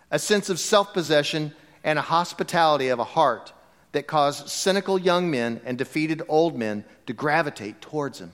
a 0.09 0.17
sense 0.17 0.49
of 0.49 0.61
self 0.61 0.93
possession, 0.93 1.53
and 1.83 1.99
a 1.99 2.03
hospitality 2.03 2.87
of 2.87 2.99
a 2.99 3.03
heart 3.03 3.51
that 3.91 4.07
caused 4.07 4.49
cynical 4.49 4.97
young 4.97 5.29
men 5.29 5.61
and 5.65 5.77
defeated 5.77 6.21
old 6.27 6.57
men 6.57 6.83
to 7.07 7.13
gravitate 7.13 7.81
towards 7.81 8.19
him. 8.19 8.31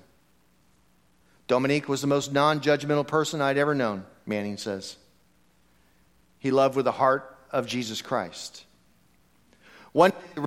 Dominique 1.47 1.87
was 1.87 2.01
the 2.01 2.07
most 2.07 2.31
non 2.31 2.59
judgmental 2.59 3.07
person 3.07 3.41
I'd 3.41 3.57
ever 3.57 3.73
known, 3.73 4.05
Manning 4.25 4.57
says. 4.57 4.97
He 6.39 6.51
loved 6.51 6.75
with 6.75 6.85
the 6.85 6.91
heart 6.91 7.35
of 7.51 7.65
Jesus 7.65 8.01
Christ. 8.01 8.65
One 9.93 10.11
day, 10.11 10.43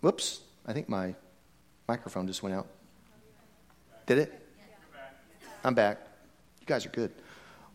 whoops, 0.00 0.40
I 0.66 0.72
think 0.72 0.88
my 0.88 1.14
microphone 1.88 2.26
just 2.26 2.42
went 2.42 2.54
out. 2.54 2.66
Did 4.06 4.18
it? 4.18 4.38
I'm 5.64 5.74
back. 5.74 5.98
You 6.60 6.66
guys 6.66 6.84
are 6.84 6.90
good. 6.90 7.12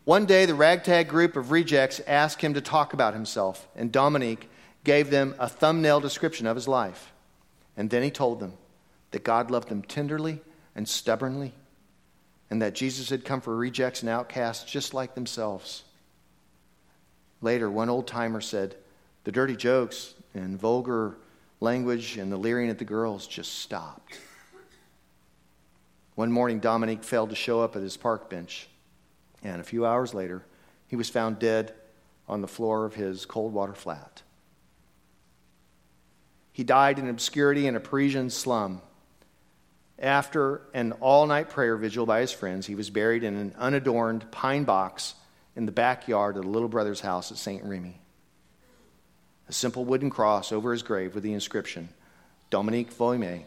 One 0.04 0.26
day, 0.26 0.46
the 0.46 0.56
ragtag 0.56 1.08
group 1.08 1.36
of 1.36 1.52
rejects 1.52 2.00
asked 2.06 2.42
him 2.42 2.54
to 2.54 2.62
talk 2.62 2.94
about 2.94 3.14
himself, 3.14 3.68
and 3.76 3.92
Dominique 3.92 4.50
gave 4.88 5.10
them 5.10 5.36
a 5.38 5.50
thumbnail 5.50 6.00
description 6.00 6.48
of 6.48 6.56
his 6.56 6.68
life. 6.68 7.12
And 7.76 7.90
then 7.90 8.04
he 8.04 8.10
told 8.10 8.40
them 8.40 8.54
that 9.12 9.24
God 9.24 9.52
loved 9.52 9.68
them 9.68 9.84
tenderly 9.84 10.40
and 10.76 10.88
stubbornly, 10.88 11.54
and 12.50 12.62
that 12.62 12.74
Jesus 12.74 13.10
had 13.10 13.26
come 13.26 13.42
for 13.42 13.56
rejects 13.56 14.02
and 14.02 14.10
outcasts 14.10 14.72
just 14.72 14.94
like 14.94 15.14
themselves. 15.14 15.84
Later, 17.42 17.70
one 17.70 17.90
old 17.90 18.08
timer 18.08 18.40
said, 18.40 18.76
The 19.26 19.32
dirty 19.34 19.58
jokes 19.58 20.14
and 20.34 20.58
vulgar 20.58 21.18
language 21.60 22.18
and 22.18 22.32
the 22.32 22.38
leering 22.38 22.70
at 22.70 22.80
the 22.80 22.86
girls 22.86 23.28
just 23.28 23.60
stopped. 23.60 24.18
One 26.16 26.32
morning, 26.32 26.60
Dominique 26.60 27.04
failed 27.04 27.30
to 27.32 27.36
show 27.36 27.62
up 27.62 27.76
at 27.76 27.82
his 27.82 27.98
park 27.98 28.30
bench, 28.30 28.70
and 29.44 29.60
a 29.60 29.66
few 29.66 29.86
hours 29.86 30.14
later, 30.14 30.46
he 30.88 30.96
was 30.96 31.10
found 31.10 31.40
dead 31.40 31.74
on 32.30 32.40
the 32.40 32.48
floor 32.48 32.86
of 32.86 32.96
his 32.96 33.26
cold 33.26 33.54
water 33.54 33.74
flat. 33.74 34.24
He 36.58 36.64
died 36.64 36.98
in 36.98 37.08
obscurity 37.08 37.68
in 37.68 37.76
a 37.76 37.80
Parisian 37.80 38.32
slum. 38.32 38.82
After 40.00 40.64
an 40.74 40.94
all 40.94 41.28
night 41.28 41.50
prayer 41.50 41.78
vigil 41.78 42.08
by 42.08 42.22
his 42.22 42.32
friends, 42.32 42.66
he 42.66 42.74
was 42.74 42.90
buried 42.90 43.24
in 43.24 43.36
an 43.36 43.54
unadorned 43.60 44.32
pine 44.32 44.64
box 44.64 45.14
in 45.56 45.68
the 45.68 45.72
backyard 45.72 46.36
of 46.36 46.42
the 46.42 46.50
little 46.50 46.68
brother's 46.68 47.02
house 47.02 47.32
at 47.32 47.38
St. 47.38 47.64
Remy. 47.64 48.02
A 49.48 49.54
simple 49.54 49.86
wooden 49.86 50.10
cross 50.10 50.52
over 50.52 50.72
his 50.72 50.82
grave 50.82 51.14
with 51.14 51.24
the 51.24 51.34
inscription, 51.34 51.90
Dominique 52.50 52.92
Voillaume, 52.92 53.44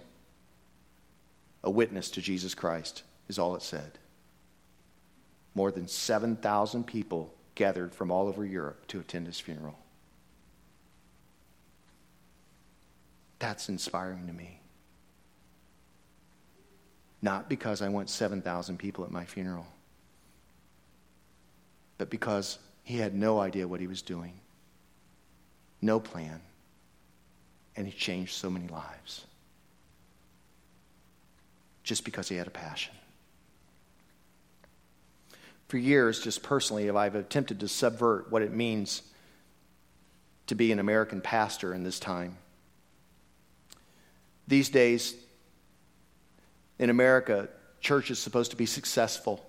a 1.65 1.71
witness 1.71 2.13
to 2.13 2.23
Jesus 2.23 2.55
Christ, 2.55 3.03
is 3.27 3.41
all 3.41 3.57
it 3.57 3.63
said. 3.63 3.99
More 5.57 5.73
than 5.73 5.89
7,000 5.89 6.87
people 6.87 7.35
gathered 7.57 7.93
from 7.93 8.13
all 8.13 8.29
over 8.29 8.47
Europe 8.47 8.87
to 8.87 9.01
attend 9.01 9.27
his 9.27 9.41
funeral. 9.41 9.81
That's 13.41 13.69
inspiring 13.69 14.29
to 14.29 14.33
me. 14.33 14.61
Not 17.23 17.49
because 17.49 17.83
I 17.83 17.89
want 17.89 18.09
7,000 18.09 18.79
people 18.79 19.05
at 19.05 19.11
my 19.11 19.25
funeral, 19.25 19.67
but 21.99 22.09
because 22.09 22.59
he 22.85 22.97
had 22.99 23.15
no 23.15 23.41
idea 23.41 23.67
what 23.67 23.81
he 23.81 23.87
was 23.87 24.03
doing, 24.03 24.33
no 25.83 26.01
plan, 26.01 26.41
and 27.77 27.87
he 27.87 27.93
changed 27.93 28.35
so 28.35 28.49
many 28.51 28.69
lives 28.69 29.27
just 31.83 32.05
because 32.05 32.29
he 32.29 32.37
had 32.37 32.47
a 32.47 32.51
passion. 32.51 32.95
For 35.69 35.79
years, 35.79 36.21
just 36.21 36.43
personally, 36.43 36.91
I've 36.91 37.15
attempted 37.15 37.61
to 37.61 37.69
subvert 37.69 38.31
what 38.31 38.43
it 38.43 38.53
means 38.53 39.03
to 40.47 40.55
be 40.55 40.73
an 40.73 40.79
American 40.79 41.21
pastor 41.21 41.73
in 41.73 41.85
this 41.85 42.01
time. 42.01 42.37
These 44.51 44.69
days, 44.71 45.15
in 46.81 46.91
America, 46.91 47.49
church 47.81 48.11
is 48.11 48.19
supposed 48.19 48.51
to 48.51 48.57
be 48.57 48.67
successful 48.67 49.47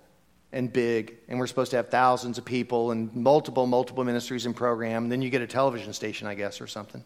and 0.51 0.71
big, 0.71 1.15
and 1.27 1.39
we're 1.39 1.47
supposed 1.47 1.71
to 1.71 1.77
have 1.77 1.89
thousands 1.89 2.37
of 2.37 2.45
people 2.45 2.91
and 2.91 3.11
multiple, 3.15 3.65
multiple 3.65 4.03
ministries 4.03 4.45
and 4.45 4.55
program. 4.55 5.03
And 5.05 5.11
then 5.11 5.23
you 5.23 5.31
get 5.31 5.41
a 5.41 5.47
television 5.47 5.91
station, 5.93 6.27
I 6.27 6.35
guess, 6.35 6.61
or 6.61 6.67
something. 6.67 7.03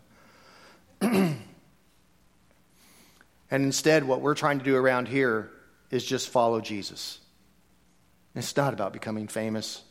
and 1.02 1.38
instead, 3.50 4.04
what 4.04 4.20
we're 4.20 4.36
trying 4.36 4.60
to 4.60 4.66
do 4.66 4.76
around 4.76 5.08
here 5.08 5.50
is 5.90 6.04
just 6.04 6.28
follow 6.28 6.60
Jesus. 6.60 7.20
It's 8.36 8.58
not 8.58 8.74
about 8.74 8.92
becoming 8.92 9.30
famous. 9.30 9.82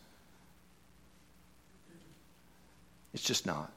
It's 3.15 3.23
just 3.23 3.47
not. 3.47 3.73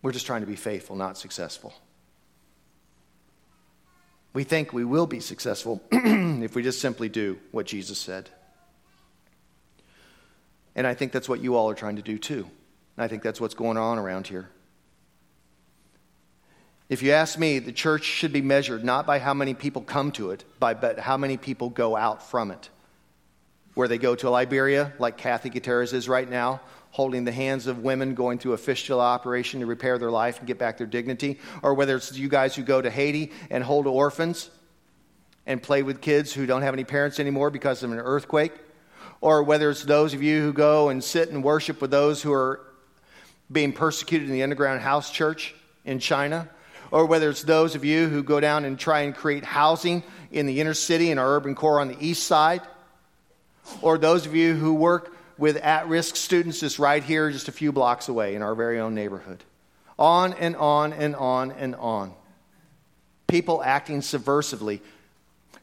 We're 0.00 0.12
just 0.12 0.24
trying 0.24 0.40
to 0.40 0.46
be 0.46 0.56
faithful, 0.56 0.96
not 0.96 1.18
successful. 1.18 1.74
We 4.32 4.44
think 4.44 4.72
we 4.72 4.84
will 4.84 5.06
be 5.06 5.20
successful 5.20 5.82
if 5.90 6.54
we 6.54 6.62
just 6.62 6.80
simply 6.80 7.08
do 7.08 7.38
what 7.50 7.66
Jesus 7.66 7.98
said. 7.98 8.28
And 10.76 10.86
I 10.86 10.94
think 10.94 11.12
that's 11.12 11.28
what 11.28 11.40
you 11.40 11.56
all 11.56 11.68
are 11.70 11.74
trying 11.74 11.96
to 11.96 12.02
do 12.02 12.18
too. 12.18 12.48
And 12.96 13.04
I 13.04 13.08
think 13.08 13.22
that's 13.22 13.40
what's 13.40 13.54
going 13.54 13.76
on 13.76 13.98
around 13.98 14.26
here. 14.26 14.48
If 16.88 17.02
you 17.02 17.12
ask 17.12 17.38
me, 17.38 17.58
the 17.58 17.72
church 17.72 18.04
should 18.04 18.32
be 18.32 18.40
measured 18.40 18.82
not 18.82 19.06
by 19.06 19.18
how 19.18 19.34
many 19.34 19.54
people 19.54 19.82
come 19.82 20.10
to 20.12 20.30
it, 20.30 20.44
but 20.58 20.98
how 20.98 21.16
many 21.16 21.36
people 21.36 21.68
go 21.68 21.96
out 21.96 22.28
from 22.30 22.50
it. 22.50 22.70
Where 23.78 23.86
they 23.86 23.98
go 23.98 24.16
to 24.16 24.28
Liberia, 24.28 24.92
like 24.98 25.18
Kathy 25.18 25.50
Gutierrez 25.50 25.92
is 25.92 26.08
right 26.08 26.28
now, 26.28 26.60
holding 26.90 27.24
the 27.24 27.30
hands 27.30 27.68
of 27.68 27.78
women 27.78 28.16
going 28.16 28.40
through 28.40 28.54
a 28.54 28.58
fistula 28.58 29.04
operation 29.04 29.60
to 29.60 29.66
repair 29.66 29.98
their 29.98 30.10
life 30.10 30.38
and 30.38 30.48
get 30.48 30.58
back 30.58 30.78
their 30.78 30.86
dignity, 30.88 31.38
or 31.62 31.74
whether 31.74 31.94
it's 31.94 32.12
you 32.18 32.28
guys 32.28 32.56
who 32.56 32.64
go 32.64 32.82
to 32.82 32.90
Haiti 32.90 33.30
and 33.50 33.62
hold 33.62 33.86
orphans 33.86 34.50
and 35.46 35.62
play 35.62 35.84
with 35.84 36.00
kids 36.00 36.32
who 36.32 36.44
don't 36.44 36.62
have 36.62 36.74
any 36.74 36.82
parents 36.82 37.20
anymore 37.20 37.50
because 37.50 37.84
of 37.84 37.92
an 37.92 38.00
earthquake, 38.00 38.50
or 39.20 39.44
whether 39.44 39.70
it's 39.70 39.84
those 39.84 40.12
of 40.12 40.24
you 40.24 40.42
who 40.42 40.52
go 40.52 40.88
and 40.88 41.04
sit 41.04 41.28
and 41.28 41.44
worship 41.44 41.80
with 41.80 41.92
those 41.92 42.20
who 42.20 42.32
are 42.32 42.58
being 43.52 43.72
persecuted 43.72 44.26
in 44.26 44.34
the 44.34 44.42
underground 44.42 44.80
house 44.80 45.08
church 45.12 45.54
in 45.84 46.00
China, 46.00 46.50
or 46.90 47.06
whether 47.06 47.30
it's 47.30 47.44
those 47.44 47.76
of 47.76 47.84
you 47.84 48.08
who 48.08 48.24
go 48.24 48.40
down 48.40 48.64
and 48.64 48.76
try 48.76 49.02
and 49.02 49.14
create 49.14 49.44
housing 49.44 50.02
in 50.32 50.46
the 50.46 50.60
inner 50.60 50.74
city 50.74 51.12
in 51.12 51.18
our 51.20 51.36
urban 51.36 51.54
core 51.54 51.78
on 51.78 51.86
the 51.86 51.96
east 52.04 52.24
side, 52.24 52.60
or 53.82 53.98
those 53.98 54.26
of 54.26 54.34
you 54.34 54.54
who 54.54 54.74
work 54.74 55.14
with 55.38 55.56
at 55.56 55.88
risk 55.88 56.16
students 56.16 56.60
just 56.60 56.78
right 56.78 57.02
here, 57.02 57.30
just 57.30 57.48
a 57.48 57.52
few 57.52 57.72
blocks 57.72 58.08
away 58.08 58.34
in 58.34 58.42
our 58.42 58.54
very 58.54 58.80
own 58.80 58.94
neighborhood. 58.94 59.44
On 59.98 60.32
and 60.34 60.56
on 60.56 60.92
and 60.92 61.14
on 61.16 61.52
and 61.52 61.74
on. 61.76 62.12
People 63.28 63.62
acting 63.62 64.00
subversively, 64.00 64.80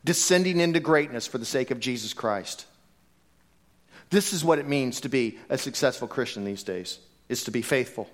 descending 0.04 0.60
into 0.60 0.80
greatness 0.80 1.28
for 1.28 1.38
the 1.38 1.46
sake 1.46 1.72
of 1.72 1.80
Jesus 1.80 2.14
Christ. 2.14 2.66
This 4.10 4.34
is 4.34 4.44
what 4.44 4.60
it 4.60 4.68
means 4.68 5.02
to 5.02 5.10
be 5.10 5.40
a 5.50 5.58
successful 5.58 6.08
Christian 6.08 6.46
these 6.46 6.64
days, 6.64 7.00
is 7.28 7.46
to 7.46 7.52
be 7.52 7.62
faithful. 7.62 8.10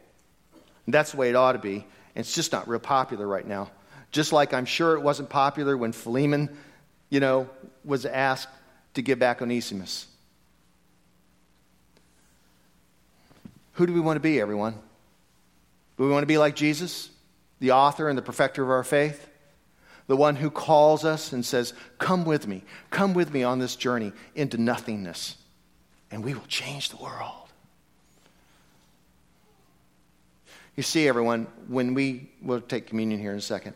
And 0.85 0.93
that's 0.93 1.11
the 1.11 1.17
way 1.17 1.29
it 1.29 1.35
ought 1.35 1.53
to 1.53 1.59
be. 1.59 1.75
And 1.75 2.25
it's 2.25 2.33
just 2.33 2.51
not 2.51 2.67
real 2.67 2.79
popular 2.79 3.27
right 3.27 3.45
now. 3.45 3.69
Just 4.11 4.33
like 4.33 4.53
I'm 4.53 4.65
sure 4.65 4.95
it 4.95 5.01
wasn't 5.01 5.29
popular 5.29 5.77
when 5.77 5.91
Philemon, 5.91 6.49
you 7.09 7.19
know, 7.19 7.49
was 7.85 8.05
asked 8.05 8.49
to 8.93 9.01
give 9.01 9.19
back 9.19 9.41
Onesimus. 9.41 10.07
Who 13.73 13.85
do 13.85 13.93
we 13.93 13.99
want 13.99 14.17
to 14.17 14.21
be, 14.21 14.39
everyone? 14.39 14.73
Do 15.97 16.03
we 16.03 16.11
want 16.11 16.23
to 16.23 16.27
be 16.27 16.37
like 16.37 16.55
Jesus, 16.55 17.09
the 17.59 17.71
author 17.71 18.09
and 18.09 18.17
the 18.17 18.21
perfecter 18.21 18.63
of 18.63 18.69
our 18.69 18.83
faith? 18.83 19.27
The 20.07 20.17
one 20.17 20.35
who 20.35 20.49
calls 20.49 21.05
us 21.05 21.31
and 21.31 21.45
says, 21.45 21.73
Come 21.97 22.25
with 22.25 22.47
me, 22.47 22.63
come 22.89 23.13
with 23.13 23.33
me 23.33 23.43
on 23.43 23.59
this 23.59 23.75
journey 23.75 24.11
into 24.35 24.57
nothingness, 24.57 25.37
and 26.09 26.23
we 26.23 26.33
will 26.33 26.45
change 26.47 26.89
the 26.89 26.97
world. 26.97 27.41
You 30.75 30.83
see, 30.83 31.07
everyone, 31.07 31.47
when 31.67 31.93
we, 31.93 32.29
we'll 32.41 32.61
take 32.61 32.87
communion 32.87 33.19
here 33.19 33.31
in 33.31 33.37
a 33.37 33.41
second. 33.41 33.73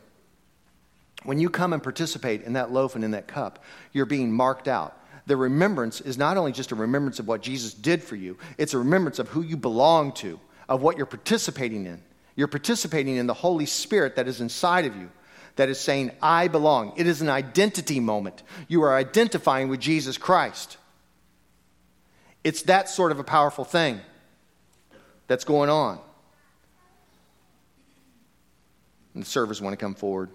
When 1.24 1.40
you 1.40 1.50
come 1.50 1.74
and 1.74 1.82
participate 1.82 2.44
in 2.44 2.54
that 2.54 2.72
loaf 2.72 2.96
and 2.96 3.04
in 3.04 3.12
that 3.12 3.28
cup, 3.28 3.64
you're 3.94 4.06
being 4.06 4.32
marked 4.32 4.68
out 4.68 4.98
the 5.26 5.38
remembrance 5.38 6.02
is 6.02 6.18
not 6.18 6.38
only 6.38 6.52
just 6.52 6.72
a 6.72 6.76
remembrance 6.76 7.20
of 7.20 7.28
what 7.28 7.42
Jesus 7.42 7.74
did 7.74 8.04
for 8.04 8.16
you, 8.16 8.38
it's 8.58 8.74
a 8.74 8.78
remembrance 8.78 9.20
of 9.20 9.28
who 9.30 9.42
you 9.42 9.58
belong 9.58 10.12
to, 10.14 10.40
of 10.70 10.82
what 10.82 10.98
you're 10.98 11.06
participating 11.06 11.86
in. 11.86 12.02
You're 12.36 12.48
participating 12.48 13.16
in 13.16 13.28
the 13.28 13.34
Holy 13.34 13.66
Spirit 13.66 14.18
that 14.18 14.28
is 14.28 14.42
inside 14.42 14.86
of 14.86 14.96
you, 14.96 15.10
that 15.56 15.70
is 15.70 15.80
saying, 15.80 16.12
I 16.22 16.48
belong. 16.48 16.94
It 16.98 17.08
is 17.08 17.22
an 17.22 17.30
identity 17.30 18.00
moment. 18.00 18.44
You 18.68 18.84
are 18.84 18.96
identifying 18.96 19.70
with 19.70 19.80
Jesus 19.80 20.18
Christ. 20.18 20.78
It's 22.44 22.64
that 22.64 22.90
sort 22.90 23.12
of 23.12 23.20
a 23.20 23.24
powerful 23.24 23.64
thing 23.64 24.02
that's 25.28 25.46
going 25.46 25.70
on. 25.70 26.00
And 29.14 29.24
the 29.24 29.28
servers 29.28 29.62
want 29.62 29.74
to 29.74 29.78
come 29.78 29.96
forward. 29.96 30.30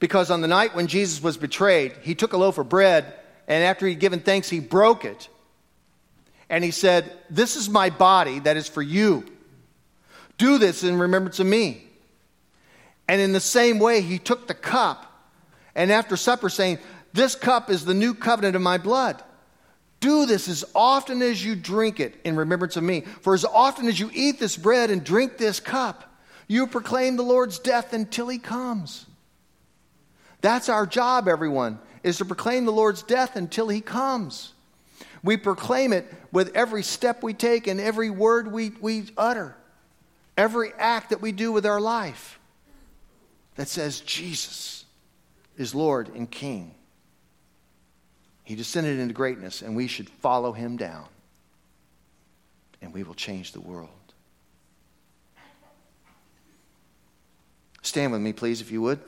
Because 0.00 0.30
on 0.30 0.40
the 0.40 0.48
night 0.48 0.74
when 0.74 0.88
Jesus 0.88 1.22
was 1.22 1.36
betrayed, 1.36 1.92
he 2.02 2.14
took 2.14 2.32
a 2.32 2.38
loaf 2.38 2.58
of 2.58 2.68
bread, 2.68 3.14
and 3.46 3.62
after 3.62 3.86
he'd 3.86 4.00
given 4.00 4.20
thanks, 4.20 4.48
he 4.48 4.58
broke 4.58 5.04
it. 5.04 5.28
And 6.48 6.64
he 6.64 6.72
said, 6.72 7.12
This 7.28 7.54
is 7.54 7.68
my 7.68 7.90
body 7.90 8.40
that 8.40 8.56
is 8.56 8.66
for 8.66 8.82
you. 8.82 9.24
Do 10.38 10.58
this 10.58 10.82
in 10.82 10.98
remembrance 10.98 11.38
of 11.38 11.46
me. 11.46 11.84
And 13.06 13.20
in 13.20 13.32
the 13.32 13.40
same 13.40 13.78
way, 13.78 14.00
he 14.00 14.18
took 14.18 14.48
the 14.48 14.54
cup, 14.54 15.06
and 15.74 15.92
after 15.92 16.16
supper, 16.16 16.48
saying, 16.48 16.78
This 17.12 17.34
cup 17.34 17.70
is 17.70 17.84
the 17.84 17.94
new 17.94 18.14
covenant 18.14 18.56
of 18.56 18.62
my 18.62 18.78
blood. 18.78 19.22
Do 20.00 20.24
this 20.24 20.48
as 20.48 20.64
often 20.74 21.20
as 21.20 21.44
you 21.44 21.54
drink 21.54 22.00
it 22.00 22.18
in 22.24 22.36
remembrance 22.36 22.78
of 22.78 22.82
me. 22.82 23.02
For 23.20 23.34
as 23.34 23.44
often 23.44 23.86
as 23.86 24.00
you 24.00 24.10
eat 24.14 24.40
this 24.40 24.56
bread 24.56 24.90
and 24.90 25.04
drink 25.04 25.36
this 25.36 25.60
cup, 25.60 26.10
you 26.48 26.66
proclaim 26.66 27.16
the 27.16 27.22
Lord's 27.22 27.58
death 27.58 27.92
until 27.92 28.28
he 28.28 28.38
comes. 28.38 29.04
That's 30.40 30.68
our 30.68 30.86
job, 30.86 31.28
everyone, 31.28 31.78
is 32.02 32.18
to 32.18 32.24
proclaim 32.24 32.64
the 32.64 32.72
Lord's 32.72 33.02
death 33.02 33.36
until 33.36 33.68
he 33.68 33.80
comes. 33.80 34.54
We 35.22 35.36
proclaim 35.36 35.92
it 35.92 36.12
with 36.32 36.56
every 36.56 36.82
step 36.82 37.22
we 37.22 37.34
take 37.34 37.66
and 37.66 37.80
every 37.80 38.10
word 38.10 38.50
we, 38.50 38.70
we 38.80 39.04
utter, 39.16 39.54
every 40.36 40.72
act 40.78 41.10
that 41.10 41.20
we 41.20 41.32
do 41.32 41.52
with 41.52 41.66
our 41.66 41.80
life 41.80 42.38
that 43.56 43.68
says 43.68 44.00
Jesus 44.00 44.86
is 45.58 45.74
Lord 45.74 46.08
and 46.14 46.30
King. 46.30 46.74
He 48.44 48.54
descended 48.56 48.98
into 48.98 49.14
greatness, 49.14 49.62
and 49.62 49.76
we 49.76 49.86
should 49.86 50.08
follow 50.08 50.52
him 50.52 50.76
down, 50.76 51.04
and 52.80 52.92
we 52.94 53.02
will 53.02 53.14
change 53.14 53.52
the 53.52 53.60
world. 53.60 53.90
Stand 57.82 58.12
with 58.12 58.20
me, 58.20 58.32
please, 58.32 58.60
if 58.60 58.72
you 58.72 58.82
would, 58.82 59.00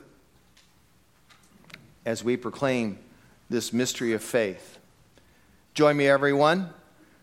as 2.05 2.23
we 2.23 2.37
proclaim 2.37 2.97
this 3.49 3.73
mystery 3.73 4.13
of 4.13 4.23
faith. 4.23 4.79
Join 5.73 5.97
me, 5.97 6.07
everyone. 6.07 6.69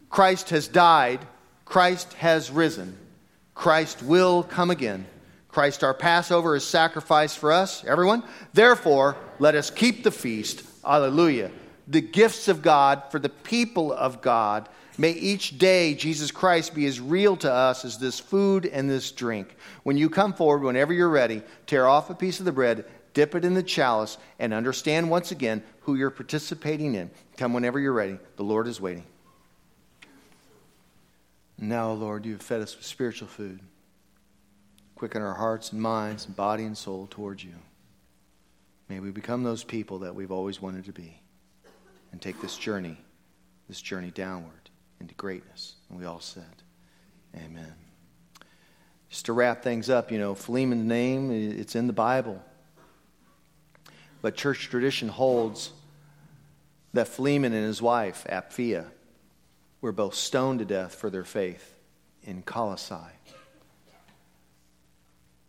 Christ 0.09 0.51
has 0.51 0.67
died, 0.67 1.21
Christ 1.65 2.15
has 2.15 2.51
risen, 2.51 2.97
Christ 3.55 4.03
will 4.03 4.43
come 4.43 4.71
again. 4.71 5.07
Christ, 5.49 5.83
our 5.83 5.95
Passover, 5.95 6.55
is 6.55 6.65
sacrificed 6.65 7.39
for 7.39 7.51
us, 7.51 7.85
everyone. 7.85 8.23
Therefore, 8.53 9.17
let 9.41 9.57
us 9.57 9.69
keep 9.69 10.05
the 10.05 10.13
feast. 10.13 10.63
Alleluia. 10.85 11.51
The 11.89 12.01
gifts 12.01 12.47
of 12.47 12.63
God 12.63 13.03
for 13.11 13.19
the 13.19 13.29
people 13.29 13.93
of 13.93 14.23
God. 14.23 14.69
May 14.97 15.11
each 15.11 15.59
day 15.59 15.95
Jesus 15.95 16.31
Christ 16.31 16.75
be 16.75 16.87
as 16.87 17.01
real 17.01 17.37
to 17.39 17.51
us 17.51 17.85
as 17.85 17.99
this 17.99 18.21
food 18.21 18.65
and 18.65 18.89
this 18.89 19.11
drink. 19.11 19.57
When 19.83 19.97
you 19.97 20.09
come 20.09 20.35
forward, 20.35 20.63
whenever 20.63 20.93
you're 20.93 21.09
ready, 21.09 21.43
tear 21.67 21.87
off 21.89 22.11
a 22.11 22.15
piece 22.15 22.39
of 22.39 22.45
the 22.45 22.53
bread, 22.53 22.85
dip 23.15 23.35
it 23.35 23.45
in 23.45 23.55
the 23.55 23.63
chalice, 23.63 24.19
and 24.39 24.53
understand 24.53 25.11
once 25.11 25.33
again 25.33 25.63
who 25.83 25.95
you're 25.95 26.11
participating 26.11 26.95
in. 26.95 27.11
Come 27.37 27.53
whenever 27.53 27.79
you're 27.79 27.93
ready. 27.93 28.19
The 28.37 28.45
Lord 28.45 28.67
is 28.67 28.81
waiting. 28.81 29.05
Now, 31.59 31.93
Lord, 31.93 32.25
you 32.25 32.33
have 32.33 32.43
fed 32.43 32.63
us 32.63 32.77
with 32.77 32.87
spiritual 32.87 33.29
food. 33.29 33.61
Quicken 34.95 35.23
our 35.23 35.35
hearts 35.35 35.73
and 35.73 35.81
minds 35.81 36.27
and 36.27 36.35
body 36.35 36.65
and 36.65 36.77
soul 36.77 37.07
towards 37.11 37.45
you. 37.45 37.55
May 38.89 39.01
we 39.01 39.11
become 39.11 39.43
those 39.43 39.63
people 39.63 40.01
that 40.01 40.15
we've 40.15 40.33
always 40.33 40.61
wanted 40.61 40.87
to 40.87 40.93
be 40.93 41.21
and 42.13 42.21
take 42.21 42.41
this 42.41 42.57
journey, 42.57 42.99
this 43.69 43.81
journey 43.81 44.11
downward 44.11 44.71
into 45.01 45.15
greatness. 45.15 45.77
And 45.89 45.99
we 45.99 46.07
all 46.07 46.21
said, 46.21 46.45
Amen. 47.37 47.75
Just 49.09 49.27
to 49.27 49.33
wrap 49.33 49.63
things 49.63 49.91
up, 49.91 50.11
you 50.11 50.19
know, 50.19 50.35
Philemon's 50.35 50.85
name, 50.85 51.31
it's 51.31 51.77
in 51.77 51.87
the 51.87 51.93
Bible. 51.93 52.43
But 54.23 54.37
church 54.37 54.69
tradition 54.69 55.09
holds 55.09 55.73
that 56.93 57.09
Philemon 57.09 57.53
and 57.53 57.65
his 57.65 57.81
wife, 57.81 58.27
Apphia, 58.29 58.87
were 59.81 59.93
both 59.93 60.15
stoned 60.15 60.59
to 60.59 60.65
death 60.65 60.95
for 60.95 61.09
their 61.09 61.25
faith 61.25 61.75
in 62.25 62.43
Colossae. 62.43 62.95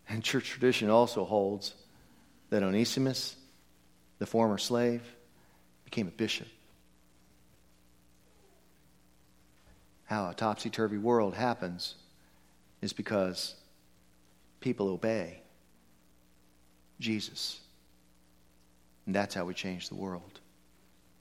And 0.08 0.24
church 0.24 0.50
tradition 0.50 0.90
also 0.90 1.24
holds 1.24 1.74
that 2.50 2.64
Onesimus, 2.64 3.36
the 4.20 4.26
former 4.26 4.58
slave, 4.58 5.02
became 5.86 6.08
a 6.08 6.12
bishop. 6.12 6.48
How 10.06 10.30
a 10.30 10.34
topsy 10.34 10.70
turvy 10.70 10.98
world 10.98 11.34
happens 11.34 11.96
is 12.82 12.92
because 12.92 13.56
people 14.60 14.90
obey 14.90 15.40
Jesus. 17.00 17.61
And 19.12 19.16
that's 19.18 19.36
how 19.36 19.44
we 19.44 19.54
change 19.54 19.90
the 19.90 19.96
world. 19.96 20.40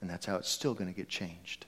And 0.01 0.09
that's 0.09 0.25
how 0.25 0.37
it's 0.37 0.49
still 0.49 0.75
going 0.75 0.87
to 0.87 0.97
get 0.97 1.09
changed. 1.09 1.67